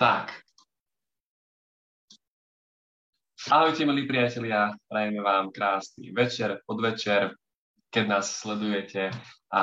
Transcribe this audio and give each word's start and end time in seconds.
Tak. 0.00 0.32
Ahojte, 3.52 3.84
milí 3.84 4.08
priatelia, 4.08 4.72
prajeme 4.88 5.20
vám 5.20 5.52
krásny 5.52 6.08
večer, 6.16 6.64
podvečer, 6.64 7.36
keď 7.92 8.04
nás 8.08 8.32
sledujete. 8.32 9.12
A 9.52 9.62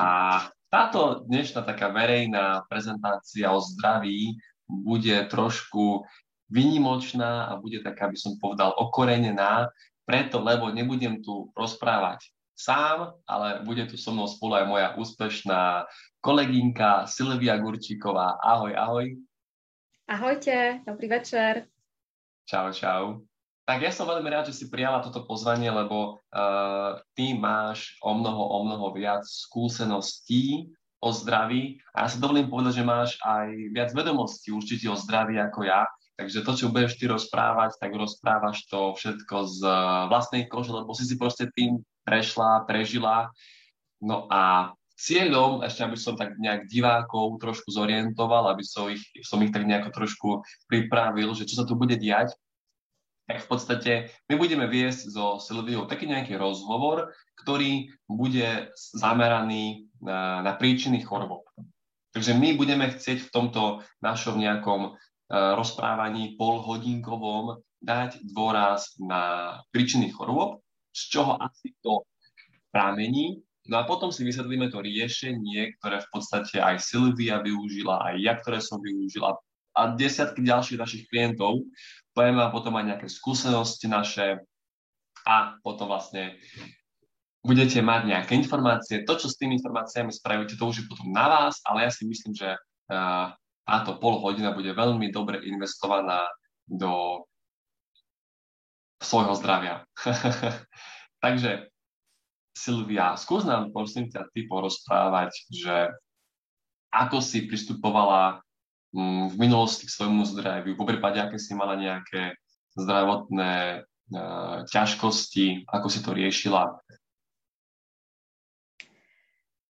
táto 0.69 1.25
dnešná 1.25 1.65
taká 1.65 1.89
verejná 1.89 2.69
prezentácia 2.69 3.49
o 3.49 3.57
zdraví 3.57 4.37
bude 4.69 5.25
trošku 5.25 6.05
vynimočná 6.53 7.49
a 7.49 7.57
bude 7.57 7.81
taká, 7.81 8.05
by 8.05 8.17
som 8.21 8.37
povedal, 8.37 8.77
okorenená, 8.77 9.73
preto, 10.05 10.37
lebo 10.45 10.69
nebudem 10.69 11.17
tu 11.25 11.49
rozprávať 11.57 12.29
sám, 12.53 13.17
ale 13.25 13.65
bude 13.65 13.89
tu 13.89 13.97
so 13.97 14.13
mnou 14.13 14.29
spolu 14.29 14.53
aj 14.61 14.65
moja 14.69 14.87
úspešná 15.01 15.89
kolegynka 16.21 17.09
Silvia 17.09 17.57
Gurčíková. 17.57 18.37
Ahoj, 18.37 18.77
ahoj. 18.77 19.17
Ahojte, 20.07 20.79
dobrý 20.87 21.11
večer. 21.11 21.67
Čau, 22.47 22.71
čau. 22.71 23.27
Tak 23.67 23.83
ja 23.83 23.91
som 23.91 24.07
veľmi 24.07 24.31
rád, 24.31 24.47
že 24.47 24.55
si 24.55 24.65
prijala 24.71 25.03
toto 25.03 25.27
pozvanie, 25.27 25.67
lebo 25.67 26.15
uh, 26.15 27.03
ty 27.11 27.35
máš 27.35 27.99
o 27.99 28.15
mnoho, 28.15 28.39
o 28.39 28.57
mnoho 28.63 28.95
viac 28.95 29.27
skúseností 29.27 30.71
o 31.03 31.11
zdraví 31.11 31.83
a 31.91 32.07
ja 32.07 32.15
sa 32.15 32.23
dovolím 32.23 32.47
povedať, 32.47 32.79
že 32.79 32.87
máš 32.87 33.19
aj 33.19 33.51
viac 33.75 33.91
vedomostí 33.91 34.55
určite 34.55 34.87
o 34.87 34.95
zdraví 34.95 35.43
ako 35.43 35.67
ja. 35.67 35.83
Takže 36.15 36.39
to, 36.39 36.51
čo 36.55 36.71
budeš 36.71 36.95
ty 36.95 37.11
rozprávať, 37.11 37.75
tak 37.75 37.91
rozprávaš 37.91 38.63
to 38.71 38.95
všetko 38.95 39.35
z 39.43 39.59
vlastnej 40.07 40.47
kože, 40.47 40.71
lebo 40.71 40.95
si 40.95 41.03
si 41.03 41.19
proste 41.19 41.51
tým 41.51 41.83
prešla, 42.07 42.63
prežila. 42.63 43.27
No 43.99 44.23
a 44.31 44.71
cieľom, 44.97 45.61
ešte 45.61 45.85
aby 45.85 45.97
som 45.97 46.17
tak 46.17 46.41
nejak 46.41 46.65
divákov 46.65 47.37
trošku 47.37 47.69
zorientoval, 47.69 48.49
aby 48.49 48.65
som 48.65 48.89
ich, 48.89 49.05
som 49.21 49.37
ich 49.45 49.53
tak 49.53 49.69
nejako 49.69 49.93
trošku 49.93 50.29
pripravil, 50.65 51.29
že 51.37 51.45
čo 51.45 51.61
sa 51.61 51.65
tu 51.69 51.77
bude 51.77 51.93
diať, 51.95 52.33
tak 53.29 53.43
v 53.43 53.47
podstate 53.47 53.91
my 54.31 54.35
budeme 54.39 54.65
viesť 54.65 55.13
so 55.13 55.37
Silviou 55.37 55.85
taký 55.85 56.09
nejaký 56.09 56.39
rozhovor, 56.39 57.11
ktorý 57.43 57.91
bude 58.09 58.71
zameraný 58.73 59.91
na, 60.01 60.41
na 60.41 60.55
príčiny 60.55 61.03
chorob. 61.03 61.45
Takže 62.15 62.33
my 62.33 62.55
budeme 62.57 62.87
chcieť 62.89 63.27
v 63.27 63.33
tomto 63.35 63.61
našom 64.01 64.39
nejakom 64.39 64.95
uh, 64.95 65.53
rozprávaní 65.59 66.39
polhodinkovom 66.39 67.61
dať 67.83 68.25
dôraz 68.33 68.97
na 68.97 69.53
príčiny 69.69 70.09
chorôb, 70.09 70.63
z 70.89 71.01
čoho 71.13 71.37
asi 71.37 71.77
to 71.85 72.01
pramení 72.73 73.45
No 73.67 73.83
a 73.83 73.87
potom 73.87 74.09
si 74.11 74.23
vysvetlíme 74.23 74.71
to 74.71 74.79
riešenie, 74.79 75.75
ktoré 75.79 75.99
v 75.99 76.09
podstate 76.09 76.57
aj 76.63 76.79
Silvia 76.79 77.43
využila, 77.43 77.99
aj 78.11 78.15
ja, 78.23 78.33
ktoré 78.39 78.63
som 78.63 78.79
využila 78.79 79.35
a 79.77 79.93
desiatky 79.93 80.41
ďalších 80.41 80.81
našich 80.81 81.03
klientov. 81.05 81.61
Poviem 82.17 82.41
vám 82.41 82.49
potom 82.49 82.73
aj 82.79 82.85
nejaké 82.95 83.07
skúsenosti 83.11 83.85
naše 83.85 84.41
a 85.27 85.53
potom 85.61 85.85
vlastne 85.91 86.39
budete 87.45 87.79
mať 87.85 88.01
nejaké 88.09 88.33
informácie. 88.33 89.05
To, 89.05 89.13
čo 89.13 89.29
s 89.29 89.37
tými 89.37 89.61
informáciami 89.61 90.09
spravíte, 90.09 90.57
to 90.57 90.65
už 90.65 90.83
je 90.83 90.89
potom 90.89 91.13
na 91.13 91.29
vás, 91.29 91.61
ale 91.61 91.85
ja 91.85 91.91
si 91.93 92.09
myslím, 92.09 92.33
že 92.33 92.57
uh, 92.57 93.31
táto 93.67 94.01
pol 94.01 94.17
hodina 94.17 94.55
bude 94.55 94.73
veľmi 94.73 95.13
dobre 95.13 95.45
investovaná 95.45 96.25
do 96.65 97.23
svojho 98.97 99.37
zdravia. 99.37 99.85
Takže 101.23 101.69
Silvia, 102.57 103.13
skús 103.13 103.45
nám 103.45 103.69
prosím 103.69 104.09
ťa 104.09 104.33
ty 104.33 104.49
porozprávať, 104.49 105.31
že 105.53 105.93
ako 106.89 107.21
si 107.21 107.45
pristupovala 107.45 108.41
mm, 108.97 109.31
v 109.31 109.35
minulosti 109.37 109.85
k 109.85 109.93
svojmu 109.93 110.25
zdraviu, 110.25 110.73
po 110.73 110.89
prípade, 110.89 111.21
aké 111.21 111.37
si 111.37 111.53
mala 111.53 111.77
nejaké 111.77 112.33
zdravotné 112.73 113.85
uh, 113.85 114.65
ťažkosti, 114.65 115.69
ako 115.69 115.87
si 115.89 115.99
to 116.01 116.17
riešila? 116.17 116.81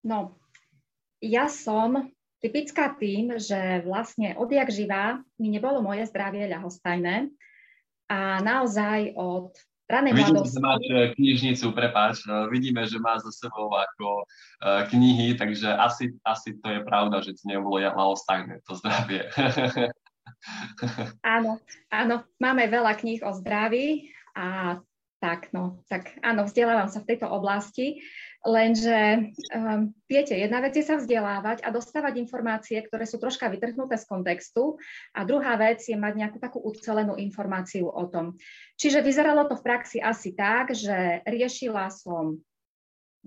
No, 0.01 0.41
ja 1.21 1.53
som 1.53 2.09
typická 2.41 2.97
tým, 2.97 3.37
že 3.37 3.85
vlastne 3.85 4.33
odjak 4.41 4.73
živá 4.73 5.21
mi 5.37 5.53
nebolo 5.53 5.85
moje 5.85 6.09
zdravie 6.09 6.49
ľahostajné 6.49 7.29
a 8.09 8.41
naozaj 8.41 9.13
od 9.15 9.53
ranej 9.91 10.13
Vidím, 10.15 10.35
mladosti. 10.39 10.55
že 10.55 10.61
máš 10.63 10.83
eh, 10.87 11.09
knižnicu, 11.19 11.67
prepáč, 11.75 12.23
eh, 12.25 12.47
vidíme, 12.49 12.87
že 12.87 13.03
máš 13.03 13.27
za 13.27 13.47
sebou 13.47 13.75
ako 13.75 14.23
uh, 14.23 14.87
knihy, 14.89 15.35
takže 15.35 15.67
asi, 15.67 16.15
asi 16.23 16.55
to 16.63 16.71
je 16.71 16.81
pravda, 16.87 17.21
že 17.21 17.35
ti 17.35 17.51
nebolo 17.51 17.83
ľahostajné 17.83 18.63
to 18.63 18.79
zdravie. 18.79 19.27
áno, 21.37 21.59
áno, 21.91 22.15
máme 22.39 22.71
veľa 22.71 22.95
kníh 22.97 23.21
o 23.27 23.35
zdraví 23.35 24.09
a 24.39 24.79
tak, 25.21 25.53
no, 25.53 25.85
tak 25.91 26.17
áno, 26.25 26.49
vzdelávam 26.49 26.89
sa 26.89 27.05
v 27.05 27.13
tejto 27.13 27.29
oblasti, 27.29 28.01
lenže 28.47 29.29
um, 29.53 29.93
viete, 30.09 30.33
jedna 30.33 30.65
vec 30.65 30.73
je 30.73 30.85
sa 30.85 30.97
vzdelávať 30.97 31.61
a 31.61 31.69
dostávať 31.69 32.17
informácie, 32.17 32.81
ktoré 32.81 33.05
sú 33.05 33.21
troška 33.21 33.53
vytrhnuté 33.53 34.01
z 34.01 34.09
kontextu 34.09 34.81
a 35.13 35.29
druhá 35.29 35.61
vec 35.61 35.85
je 35.85 35.97
mať 35.97 36.15
nejakú 36.17 36.39
takú 36.41 36.59
ucelenú 36.65 37.21
informáciu 37.21 37.93
o 37.93 38.05
tom. 38.09 38.41
Čiže 38.81 39.05
vyzeralo 39.05 39.45
to 39.45 39.61
v 39.61 39.67
praxi 39.67 39.99
asi 40.01 40.33
tak, 40.33 40.73
že 40.73 41.21
riešila 41.29 41.93
som, 41.93 42.41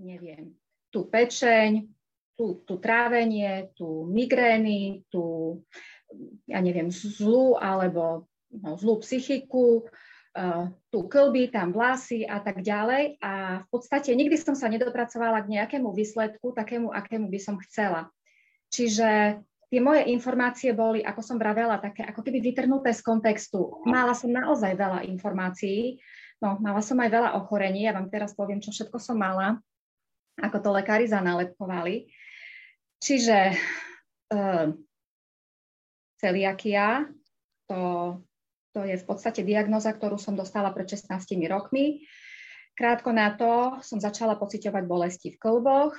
neviem, 0.02 0.50
tú 0.90 1.06
pečeň, 1.06 1.86
tú, 2.34 2.66
tú 2.66 2.82
trávenie, 2.82 3.70
tú 3.78 4.10
migrény, 4.10 5.06
tú, 5.06 5.62
ja 6.50 6.58
neviem, 6.58 6.90
zlú 6.90 7.54
alebo 7.54 8.26
no, 8.50 8.74
zlú 8.74 8.98
psychiku, 9.02 9.86
tu 10.90 10.98
klby, 11.06 11.54
tam 11.54 11.70
vlasy 11.70 12.26
a 12.26 12.42
tak 12.42 12.60
ďalej. 12.66 13.22
A 13.22 13.62
v 13.62 13.66
podstate 13.70 14.10
nikdy 14.18 14.34
som 14.34 14.58
sa 14.58 14.66
nedopracovala 14.66 15.46
k 15.46 15.60
nejakému 15.60 15.94
výsledku, 15.94 16.50
takému, 16.50 16.90
akému 16.90 17.30
by 17.30 17.38
som 17.38 17.56
chcela. 17.62 18.10
Čiže 18.74 19.38
tie 19.70 19.80
moje 19.82 20.10
informácie 20.10 20.74
boli, 20.74 21.06
ako 21.06 21.22
som 21.22 21.38
vravela, 21.38 21.78
také 21.78 22.02
ako 22.02 22.26
keby 22.26 22.42
vytrhnuté 22.42 22.90
z 22.90 23.02
kontextu. 23.06 23.82
Mala 23.86 24.14
som 24.18 24.34
naozaj 24.34 24.74
veľa 24.74 25.06
informácií, 25.06 26.02
no 26.42 26.58
mala 26.58 26.82
som 26.82 26.98
aj 26.98 27.10
veľa 27.14 27.30
ochorení, 27.38 27.86
ja 27.86 27.94
vám 27.94 28.10
teraz 28.10 28.34
poviem, 28.34 28.58
čo 28.58 28.74
všetko 28.74 28.98
som 28.98 29.14
mala, 29.14 29.62
ako 30.42 30.58
to 30.58 30.70
lekári 30.74 31.06
zanálepkovali. 31.06 32.10
Čiže 32.98 33.54
uh, 34.34 34.74
celiakia, 36.18 37.06
to 37.70 37.80
to 38.74 38.82
je 38.82 38.98
v 38.98 39.06
podstate 39.06 39.46
diagnoza, 39.46 39.94
ktorú 39.94 40.18
som 40.18 40.34
dostala 40.34 40.74
pred 40.74 40.90
16 40.90 41.14
rokmi. 41.46 42.02
Krátko 42.74 43.14
na 43.14 43.30
to 43.38 43.78
som 43.86 44.02
začala 44.02 44.34
pociťovať 44.34 44.84
bolesti 44.84 45.30
v 45.30 45.38
klboch. 45.38 45.94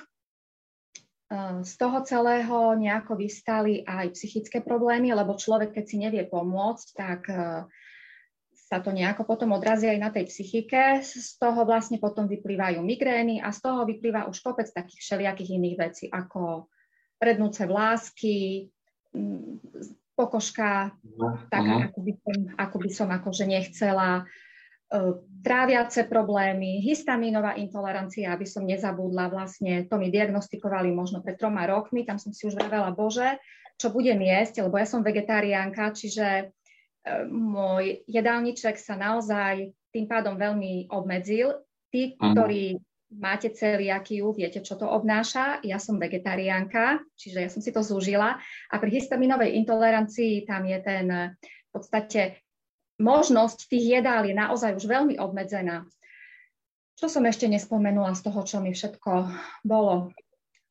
Z 1.64 1.72
toho 1.80 2.04
celého 2.06 2.76
nejako 2.78 3.18
vystali 3.18 3.82
aj 3.82 4.14
psychické 4.14 4.62
problémy, 4.62 5.10
lebo 5.10 5.34
človek, 5.34 5.74
keď 5.74 5.84
si 5.88 5.96
nevie 5.98 6.22
pomôcť, 6.22 6.86
tak 6.94 7.20
e, 7.26 7.66
sa 8.54 8.78
to 8.78 8.94
nejako 8.94 9.26
potom 9.26 9.50
odrazí 9.50 9.90
aj 9.90 9.98
na 9.98 10.14
tej 10.14 10.30
psychike. 10.30 11.02
Z 11.02 11.42
toho 11.42 11.66
vlastne 11.66 11.98
potom 11.98 12.30
vyplývajú 12.30 12.78
migrény 12.78 13.42
a 13.42 13.50
z 13.50 13.58
toho 13.58 13.82
vyplýva 13.82 14.30
už 14.30 14.38
kopec 14.38 14.70
takých 14.70 15.02
všelijakých 15.02 15.50
iných 15.50 15.76
vecí, 15.82 16.06
ako 16.06 16.70
rednúce 17.18 17.66
vlásky, 17.66 18.70
pokožka, 20.16 20.96
uh-huh. 20.96 21.36
taká, 21.52 21.92
ako 21.92 21.98
by, 22.00 22.12
som, 22.16 22.36
ako 22.56 22.76
by 22.80 22.90
som 22.90 23.08
akože 23.12 23.44
nechcela, 23.44 24.24
uh, 24.24 25.12
tráviace 25.44 26.08
problémy, 26.08 26.80
histamínová 26.80 27.54
intolerancia, 27.60 28.32
aby 28.32 28.48
som 28.48 28.64
nezabudla 28.64 29.28
vlastne, 29.28 29.84
to 29.84 30.00
mi 30.00 30.08
diagnostikovali 30.08 30.88
možno 30.90 31.20
pred 31.20 31.36
troma 31.36 31.68
rokmi, 31.68 32.08
tam 32.08 32.16
som 32.16 32.32
si 32.32 32.48
už 32.48 32.56
vravela, 32.56 32.90
bože, 32.96 33.36
čo 33.76 33.92
budem 33.92 34.18
jesť, 34.24 34.64
lebo 34.64 34.80
ja 34.80 34.88
som 34.88 35.04
vegetariánka, 35.04 35.92
čiže 35.92 36.48
uh, 36.48 37.28
môj 37.28 38.00
jedálniček 38.08 38.80
sa 38.80 38.96
naozaj 38.96 39.76
tým 39.92 40.08
pádom 40.08 40.40
veľmi 40.40 40.88
obmedzil. 40.88 41.60
Tí, 41.86 42.18
ktorí 42.18 42.76
máte 43.16 43.50
celiakiu, 43.50 44.30
viete, 44.36 44.60
čo 44.60 44.76
to 44.76 44.84
obnáša. 44.84 45.64
Ja 45.64 45.80
som 45.80 45.96
vegetariánka, 45.96 47.00
čiže 47.16 47.38
ja 47.42 47.50
som 47.50 47.64
si 47.64 47.72
to 47.72 47.80
zúžila. 47.80 48.36
A 48.70 48.74
pri 48.76 49.00
histaminovej 49.00 49.56
intolerancii 49.56 50.44
tam 50.44 50.68
je 50.68 50.78
ten 50.84 51.06
v 51.40 51.70
podstate 51.72 52.40
možnosť 53.00 53.68
tých 53.68 54.00
jedál 54.00 54.24
je 54.24 54.32
naozaj 54.36 54.76
už 54.76 54.84
veľmi 54.88 55.20
obmedzená. 55.20 55.84
Čo 56.96 57.12
som 57.12 57.28
ešte 57.28 57.44
nespomenula 57.44 58.16
z 58.16 58.24
toho, 58.24 58.40
čo 58.48 58.56
mi 58.64 58.72
všetko 58.72 59.28
bolo? 59.68 60.16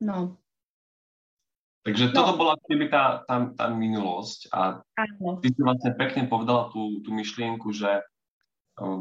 No. 0.01 0.41
Takže 1.85 2.09
toto 2.17 2.33
no. 2.33 2.39
bola 2.41 2.53
keby 2.65 2.89
tá, 2.89 3.21
tá, 3.29 3.53
tá 3.53 3.69
minulosť 3.69 4.49
a 4.49 4.81
Áno. 4.97 5.37
ty 5.37 5.53
si 5.53 5.61
vlastne 5.61 5.93
pekne 5.93 6.25
povedala 6.25 6.73
tú, 6.73 7.05
tú 7.05 7.13
myšlienku, 7.13 7.69
že 7.69 8.01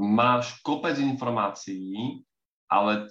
máš 0.05 0.61
kopec 0.61 1.00
informácií, 1.00 2.20
ale 2.69 3.08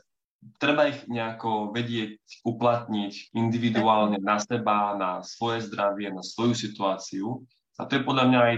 treba 0.59 0.91
ich 0.91 1.05
nejako 1.07 1.71
vedieť 1.75 2.19
uplatniť 2.43 3.35
individuálne 3.35 4.19
na 4.19 4.39
seba, 4.39 4.95
na 4.95 5.23
svoje 5.23 5.65
zdravie, 5.67 6.11
na 6.11 6.23
svoju 6.23 6.53
situáciu. 6.55 7.43
A 7.79 7.89
to 7.89 7.99
je 7.99 8.07
podľa 8.07 8.25
mňa 8.29 8.39
aj 8.39 8.55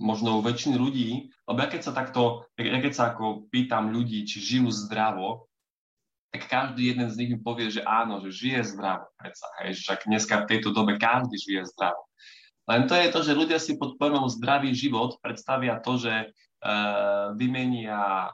možno 0.00 0.40
u 0.40 0.44
väčšiny 0.44 0.76
ľudí, 0.80 1.28
lebo 1.44 1.58
ja 1.60 1.68
keď 1.68 1.82
sa 1.84 1.92
takto, 1.92 2.48
ja 2.56 2.80
keď 2.80 2.92
sa 2.92 3.04
ako 3.12 3.52
pýtam 3.52 3.92
ľudí, 3.92 4.24
či 4.24 4.40
žijú 4.40 4.72
zdravo, 4.72 5.50
tak 6.30 6.46
každý 6.46 6.94
jeden 6.94 7.10
z 7.10 7.18
nich 7.18 7.30
mi 7.34 7.38
povie, 7.42 7.68
že 7.68 7.82
áno, 7.82 8.22
že 8.22 8.30
žije 8.30 8.78
zdravo. 8.78 9.10
Predsa, 9.18 9.46
hej, 9.60 9.76
však 9.82 10.06
dneska 10.06 10.34
v 10.46 10.48
tejto 10.48 10.70
dobe 10.70 10.94
každý 10.96 11.36
žije 11.36 11.68
zdravo. 11.74 12.06
Len 12.70 12.86
to 12.86 12.94
je 12.94 13.10
to, 13.10 13.20
že 13.26 13.34
ľudia 13.34 13.58
si 13.58 13.74
pod 13.74 13.98
pojmom 13.98 14.30
zdravý 14.30 14.70
život 14.70 15.18
predstavia 15.18 15.82
to, 15.82 15.98
že 15.98 16.14
e, 16.14 16.26
vymenia 17.34 18.30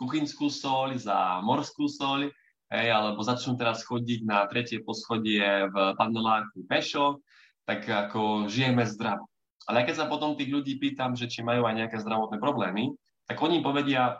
kuchynskú 0.00 0.48
soľ 0.48 0.96
za 0.96 1.44
morskú 1.44 1.84
soľ, 1.84 2.32
hej, 2.72 2.88
alebo 2.88 3.20
začnú 3.20 3.60
teraz 3.60 3.84
chodiť 3.84 4.24
na 4.24 4.48
tretie 4.48 4.80
poschodie 4.80 5.68
v 5.68 5.76
paneláku 6.00 6.64
pešo, 6.64 7.20
tak 7.68 7.84
ako 7.84 8.48
žijeme 8.48 8.88
zdravo. 8.88 9.28
Ale 9.68 9.84
keď 9.84 10.02
sa 10.02 10.10
potom 10.10 10.34
tých 10.34 10.48
ľudí 10.48 10.80
pýtam, 10.80 11.12
že 11.12 11.28
či 11.28 11.44
majú 11.44 11.68
aj 11.68 11.76
nejaké 11.76 11.96
zdravotné 12.00 12.40
problémy, 12.40 12.96
tak 13.28 13.36
oni 13.38 13.60
povedia, 13.60 14.18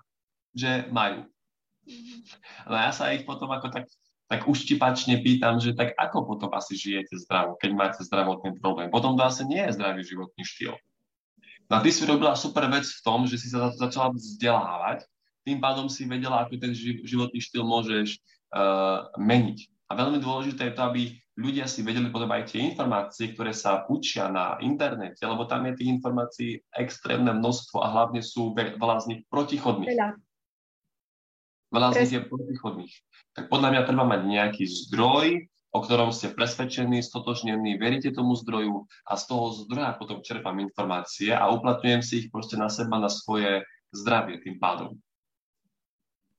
že 0.52 0.86
majú. 0.92 1.24
No 2.68 2.76
ja 2.76 2.92
sa 2.92 3.10
ich 3.10 3.24
potom 3.26 3.50
ako 3.50 3.72
tak, 3.72 3.88
tak 4.30 4.46
uštipačne 4.46 5.18
pýtam, 5.24 5.58
že 5.58 5.74
tak 5.74 5.96
ako 5.98 6.28
potom 6.28 6.52
asi 6.54 6.78
žijete 6.78 7.18
zdravo, 7.26 7.58
keď 7.58 7.70
máte 7.74 8.00
zdravotný 8.04 8.60
problém. 8.62 8.92
Potom 8.92 9.18
to 9.18 9.26
asi 9.26 9.42
nie 9.48 9.64
je 9.64 9.74
zdravý 9.74 10.06
životný 10.06 10.44
štýl. 10.44 10.76
No 11.66 11.78
a 11.78 11.82
ty 11.82 11.90
si 11.90 12.02
robila 12.06 12.34
super 12.34 12.66
vec 12.70 12.86
v 12.86 13.02
tom, 13.02 13.26
že 13.26 13.38
si 13.38 13.50
sa 13.50 13.70
začala 13.74 14.14
vzdelávať, 14.14 15.06
tým 15.50 15.58
pádom 15.58 15.90
si 15.90 16.06
vedela, 16.06 16.46
ako 16.46 16.54
ten 16.62 16.70
životný 17.02 17.42
štýl 17.42 17.66
môžeš 17.66 18.22
uh, 18.54 19.10
meniť. 19.18 19.66
A 19.90 19.98
veľmi 19.98 20.22
dôležité 20.22 20.70
je 20.70 20.74
to, 20.78 20.82
aby 20.86 21.02
ľudia 21.34 21.66
si 21.66 21.82
vedeli 21.82 22.14
potom 22.14 22.30
aj 22.30 22.54
tie 22.54 22.62
informácie, 22.62 23.34
ktoré 23.34 23.50
sa 23.50 23.82
učia 23.90 24.30
na 24.30 24.54
internete, 24.62 25.18
lebo 25.26 25.50
tam 25.50 25.66
je 25.66 25.82
tých 25.82 25.90
informácií 25.98 26.50
extrémne 26.78 27.34
množstvo 27.34 27.82
a 27.82 27.90
hlavne 27.90 28.22
sú 28.22 28.54
veľa 28.54 29.02
z 29.02 29.06
nich 29.10 29.20
protichodných. 29.26 29.90
Veľa. 29.90 30.08
Veľa 31.74 31.88
z 31.90 31.96
nich 32.06 32.14
je 32.14 32.22
protichodných. 32.22 32.94
Tak 33.34 33.44
podľa 33.50 33.68
mňa 33.74 33.82
treba 33.82 34.04
mať 34.06 34.20
nejaký 34.30 34.64
zdroj, 34.86 35.50
o 35.70 35.78
ktorom 35.82 36.10
ste 36.10 36.34
presvedčení, 36.34 36.98
stotožnení, 37.02 37.78
veríte 37.78 38.10
tomu 38.10 38.34
zdroju 38.38 38.90
a 39.06 39.14
z 39.14 39.22
toho 39.26 39.54
zdroja 39.66 39.94
potom 39.98 40.22
čerpám 40.22 40.58
informácie 40.58 41.30
a 41.30 41.46
uplatňujem 41.50 42.02
si 42.02 42.26
ich 42.26 42.28
proste 42.30 42.58
na 42.58 42.66
seba, 42.66 42.98
na 42.98 43.06
svoje 43.06 43.62
zdravie 43.94 44.42
tým 44.42 44.58
pádom. 44.58 44.98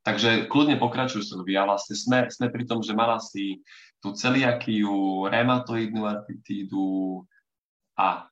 Takže 0.01 0.49
kľudne 0.49 0.81
pokračuj 0.81 1.21
Silvi 1.21 1.53
a 1.53 1.69
vlastne 1.69 1.93
sme, 1.93 2.19
sme 2.33 2.49
pri 2.49 2.65
tom, 2.65 2.81
že 2.81 2.97
mala 2.97 3.21
si 3.21 3.61
tú 4.01 4.17
celiakiu, 4.17 5.29
reumatoidnú 5.29 6.09
artritídu 6.09 7.21
a 7.93 8.25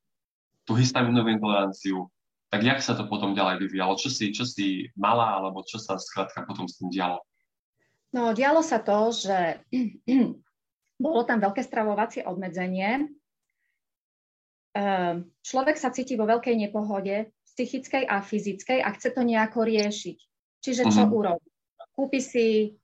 tú 0.66 0.74
histaminovú 0.74 1.30
intoleranciu 1.30 2.10
tak 2.50 2.66
jak 2.66 2.82
sa 2.82 2.98
to 2.98 3.06
potom 3.06 3.38
ďalej 3.38 3.62
vyvíjalo? 3.62 3.94
Čo 3.94 4.10
si, 4.10 4.34
čo 4.34 4.42
si 4.42 4.90
mala, 4.98 5.38
alebo 5.38 5.62
čo 5.62 5.78
sa 5.78 6.02
skrátka 6.02 6.50
potom 6.50 6.66
s 6.66 6.82
tým 6.82 6.90
dialo? 6.90 7.22
No, 8.10 8.34
dialo 8.34 8.66
sa 8.66 8.82
to, 8.82 9.14
že 9.14 9.62
bolo 11.06 11.22
tam 11.30 11.38
veľké 11.38 11.62
stravovacie 11.62 12.26
obmedzenie. 12.26 13.06
Ehm, 14.74 15.30
človek 15.46 15.78
sa 15.78 15.94
cíti 15.94 16.18
vo 16.18 16.26
veľkej 16.26 16.58
nepohode, 16.58 17.30
psychickej 17.54 18.10
a 18.10 18.26
fyzickej 18.26 18.82
a 18.82 18.90
chce 18.98 19.14
to 19.14 19.22
nejako 19.22 19.62
riešiť. 19.70 20.18
Čiže 20.60 20.84
čo 20.90 21.06
uh-huh. 21.06 21.18
urobí? 21.22 21.49
Kúpi 22.00 22.24
si, 22.24 22.80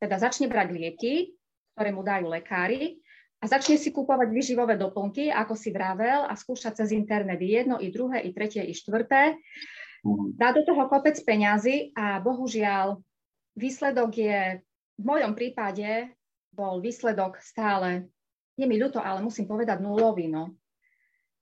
teda 0.00 0.16
začne 0.16 0.48
brať 0.48 0.72
lieky, 0.72 1.36
ktoré 1.76 1.92
mu 1.92 2.00
dajú 2.00 2.32
lekári 2.32 2.96
a 3.38 3.44
začne 3.44 3.76
si 3.76 3.92
kúpovať 3.92 4.32
vyživové 4.32 4.80
doplnky, 4.80 5.28
ako 5.28 5.52
si 5.52 5.68
vravel, 5.68 6.24
a 6.24 6.32
skúšať 6.32 6.80
cez 6.80 6.96
internet 6.96 7.36
jedno, 7.44 7.76
i 7.76 7.92
druhé, 7.92 8.24
i 8.24 8.32
tretie, 8.32 8.64
i 8.64 8.72
štvrté. 8.72 9.36
Mhm. 10.00 10.40
Dá 10.40 10.56
do 10.56 10.64
toho 10.64 10.88
kopec 10.88 11.20
peňazí 11.20 11.92
a 11.92 12.24
bohužiaľ 12.24 12.96
výsledok 13.52 14.10
je, 14.16 14.64
v 14.96 15.04
mojom 15.04 15.36
prípade 15.36 16.08
bol 16.56 16.80
výsledok 16.80 17.36
stále, 17.44 18.08
nie 18.56 18.66
mi 18.66 18.80
ľúto, 18.80 18.98
ale 18.98 19.20
musím 19.22 19.46
povedať 19.46 19.78
nulový. 19.78 20.26
No. 20.26 20.56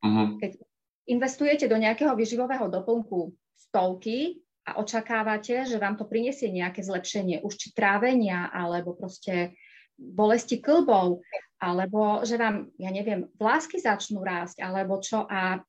Uh-huh. 0.05 0.37
Keď 0.43 0.61
investujete 1.09 1.65
do 1.71 1.81
nejakého 1.81 2.13
vyživového 2.13 2.69
doplnku 2.69 3.33
stovky 3.57 4.45
a 4.67 4.83
očakávate, 4.83 5.63
že 5.63 5.79
vám 5.79 5.95
to 5.95 6.05
prinesie 6.05 6.51
nejaké 6.51 6.83
zlepšenie 6.83 7.47
už 7.47 7.55
či 7.55 7.69
trávenia 7.71 8.51
alebo 8.51 8.99
proste 8.99 9.55
bolesti 9.97 10.59
klbov, 10.59 11.23
alebo 11.63 12.21
že 12.27 12.37
vám, 12.37 12.69
ja 12.77 12.91
neviem, 12.93 13.31
vlásky 13.39 13.81
začnú 13.81 14.21
rásť, 14.21 14.61
alebo 14.61 15.01
čo 15.01 15.25
a 15.25 15.63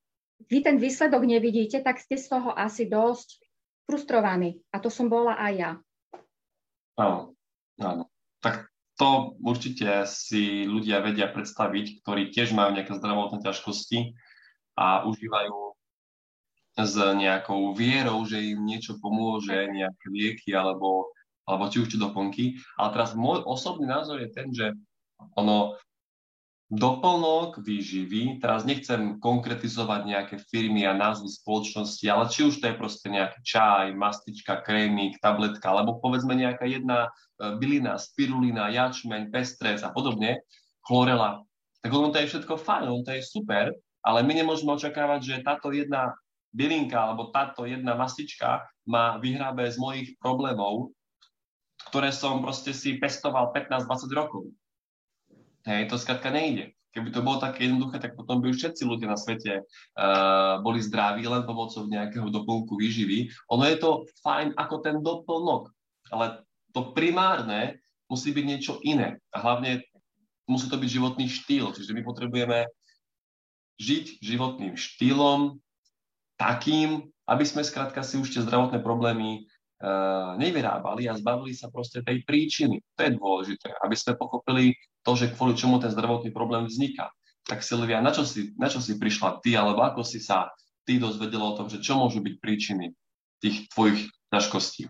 vy 0.49 0.61
ten 0.61 0.77
výsledok 0.77 1.23
nevidíte, 1.23 1.81
tak 1.81 1.97
ste 1.97 2.19
z 2.19 2.29
toho 2.29 2.53
asi 2.53 2.85
dosť 2.85 3.41
frustrovaní. 3.87 4.59
A 4.69 4.83
to 4.83 4.91
som 4.91 5.07
bola 5.07 5.33
aj 5.39 5.53
ja. 5.55 5.71
Áno, 6.99 7.33
áno. 7.79 8.03
Tak 8.43 8.69
to 8.97 9.37
určite 9.41 10.05
si 10.05 10.65
ľudia 10.65 11.01
vedia 11.01 11.29
predstaviť, 11.29 12.03
ktorí 12.03 12.29
tiež 12.33 12.53
majú 12.53 12.75
nejaké 12.75 12.93
zdravotné 12.97 13.41
ťažkosti 13.41 14.17
a 14.77 15.07
užívajú 15.07 15.66
s 16.77 16.93
nejakou 16.93 17.73
vierou, 17.73 18.21
že 18.29 18.37
im 18.37 18.61
niečo 18.61 19.01
pomôže, 19.01 19.65
nejaké 19.73 20.05
lieky 20.13 20.53
alebo 20.53 21.09
alebo 21.47 21.71
či 21.71 21.79
už 21.79 21.95
tie 21.95 21.99
doplnky. 22.03 22.59
Ale 22.75 22.91
teraz 22.91 23.15
môj 23.15 23.41
osobný 23.47 23.87
názor 23.87 24.19
je 24.19 24.29
ten, 24.29 24.51
že 24.51 24.75
ono 25.39 25.79
doplnok 26.67 27.63
výživy, 27.63 28.43
teraz 28.43 28.67
nechcem 28.67 29.23
konkretizovať 29.23 30.01
nejaké 30.03 30.35
firmy 30.51 30.83
a 30.83 30.91
názvy 30.91 31.31
spoločnosti, 31.31 32.03
ale 32.11 32.27
či 32.27 32.43
už 32.43 32.59
to 32.59 32.67
je 32.67 32.75
proste 32.75 33.07
nejaký 33.07 33.39
čaj, 33.39 33.95
mastička, 33.95 34.59
krémik, 34.67 35.15
tabletka, 35.23 35.71
alebo 35.71 36.03
povedzme 36.03 36.35
nejaká 36.35 36.67
jedna 36.67 37.07
e, 37.07 37.55
bylina, 37.55 37.95
spirulina, 37.95 38.67
jačmeň, 38.67 39.31
pestrec 39.31 39.79
a 39.79 39.95
podobne, 39.95 40.43
chlorela, 40.83 41.39
tak 41.79 41.95
ono 41.95 42.11
to 42.11 42.19
je 42.19 42.35
všetko 42.35 42.59
fajn, 42.59 42.83
ono 42.91 42.99
to 43.07 43.15
je 43.15 43.23
super, 43.23 43.71
ale 44.03 44.19
my 44.27 44.33
nemôžeme 44.35 44.75
očakávať, 44.75 45.19
že 45.23 45.47
táto 45.47 45.71
jedna 45.71 46.19
bylinka 46.55 46.95
alebo 46.95 47.31
táto 47.31 47.67
jedna 47.67 47.97
mastička 47.97 48.63
má 48.87 49.19
vyhrábe 49.19 49.67
z 49.67 49.77
mojich 49.79 50.09
problémov 50.21 50.95
ktoré 51.87 52.11
som 52.11 52.43
proste 52.43 52.75
si 52.75 52.99
pestoval 52.99 53.55
15-20 53.55 54.11
rokov. 54.11 54.43
Hej, 55.63 55.87
to 55.87 55.95
skrátka 55.95 56.33
nejde. 56.33 56.75
Keby 56.91 57.13
to 57.13 57.21
bolo 57.21 57.37
také 57.37 57.69
jednoduché, 57.69 58.01
tak 58.01 58.17
potom 58.17 58.41
by 58.41 58.49
už 58.49 58.57
všetci 58.57 58.83
ľudia 58.87 59.11
na 59.11 59.19
svete 59.19 59.61
uh, 59.61 60.57
boli 60.65 60.81
zdraví 60.81 61.21
len 61.29 61.45
pomocou 61.45 61.85
nejakého 61.85 62.31
doplnku 62.31 62.73
výživy. 62.73 63.29
Ono 63.53 63.63
je 63.67 63.77
to 63.77 63.89
fajn 64.25 64.57
ako 64.57 64.75
ten 64.81 64.97
doplnok, 65.03 65.69
ale 66.09 66.41
to 66.73 66.95
primárne 66.97 67.77
musí 68.09 68.33
byť 68.33 68.45
niečo 68.47 68.73
iné. 68.81 69.21
A 69.29 69.43
hlavne 69.43 69.85
musí 70.49 70.71
to 70.71 70.79
byť 70.79 70.89
životný 70.89 71.27
štýl. 71.29 71.75
Čiže 71.75 71.93
my 71.93 72.01
potrebujeme 72.01 72.65
žiť 73.77 74.23
životným 74.23 74.73
štýlom 74.73 75.59
takým, 76.37 77.09
aby 77.27 77.43
sme 77.43 77.65
skrátka 77.65 78.05
si 78.05 78.15
už 78.15 78.31
tie 78.31 78.41
zdravotné 78.45 78.79
problémy 78.79 79.43
uh, 79.43 80.37
nevyrábali 80.39 81.09
a 81.09 81.17
zbavili 81.17 81.51
sa 81.51 81.67
proste 81.67 82.05
tej 82.05 82.23
príčiny. 82.23 82.79
To 82.95 83.01
je 83.03 83.11
dôležité, 83.17 83.73
aby 83.83 83.95
sme 83.97 84.15
pochopili 84.15 84.77
to, 85.03 85.17
že 85.17 85.33
kvôli 85.33 85.57
čomu 85.57 85.81
ten 85.81 85.91
zdravotný 85.91 86.31
problém 86.31 86.69
vzniká. 86.69 87.11
Tak 87.43 87.65
Silvia, 87.65 87.99
na 87.99 88.15
čo 88.15 88.23
si, 88.23 88.55
na 88.55 88.71
čo 88.71 88.79
si 88.79 88.95
prišla 88.95 89.43
ty, 89.43 89.59
alebo 89.59 89.83
ako 89.83 90.05
si 90.05 90.23
sa 90.23 90.51
ty 90.87 90.99
dozvedela 91.01 91.51
o 91.51 91.57
tom, 91.57 91.67
že 91.67 91.83
čo 91.83 91.99
môžu 91.99 92.23
byť 92.23 92.35
príčiny 92.39 92.95
tých 93.43 93.67
tvojich 93.75 94.07
ťažkostí? 94.31 94.87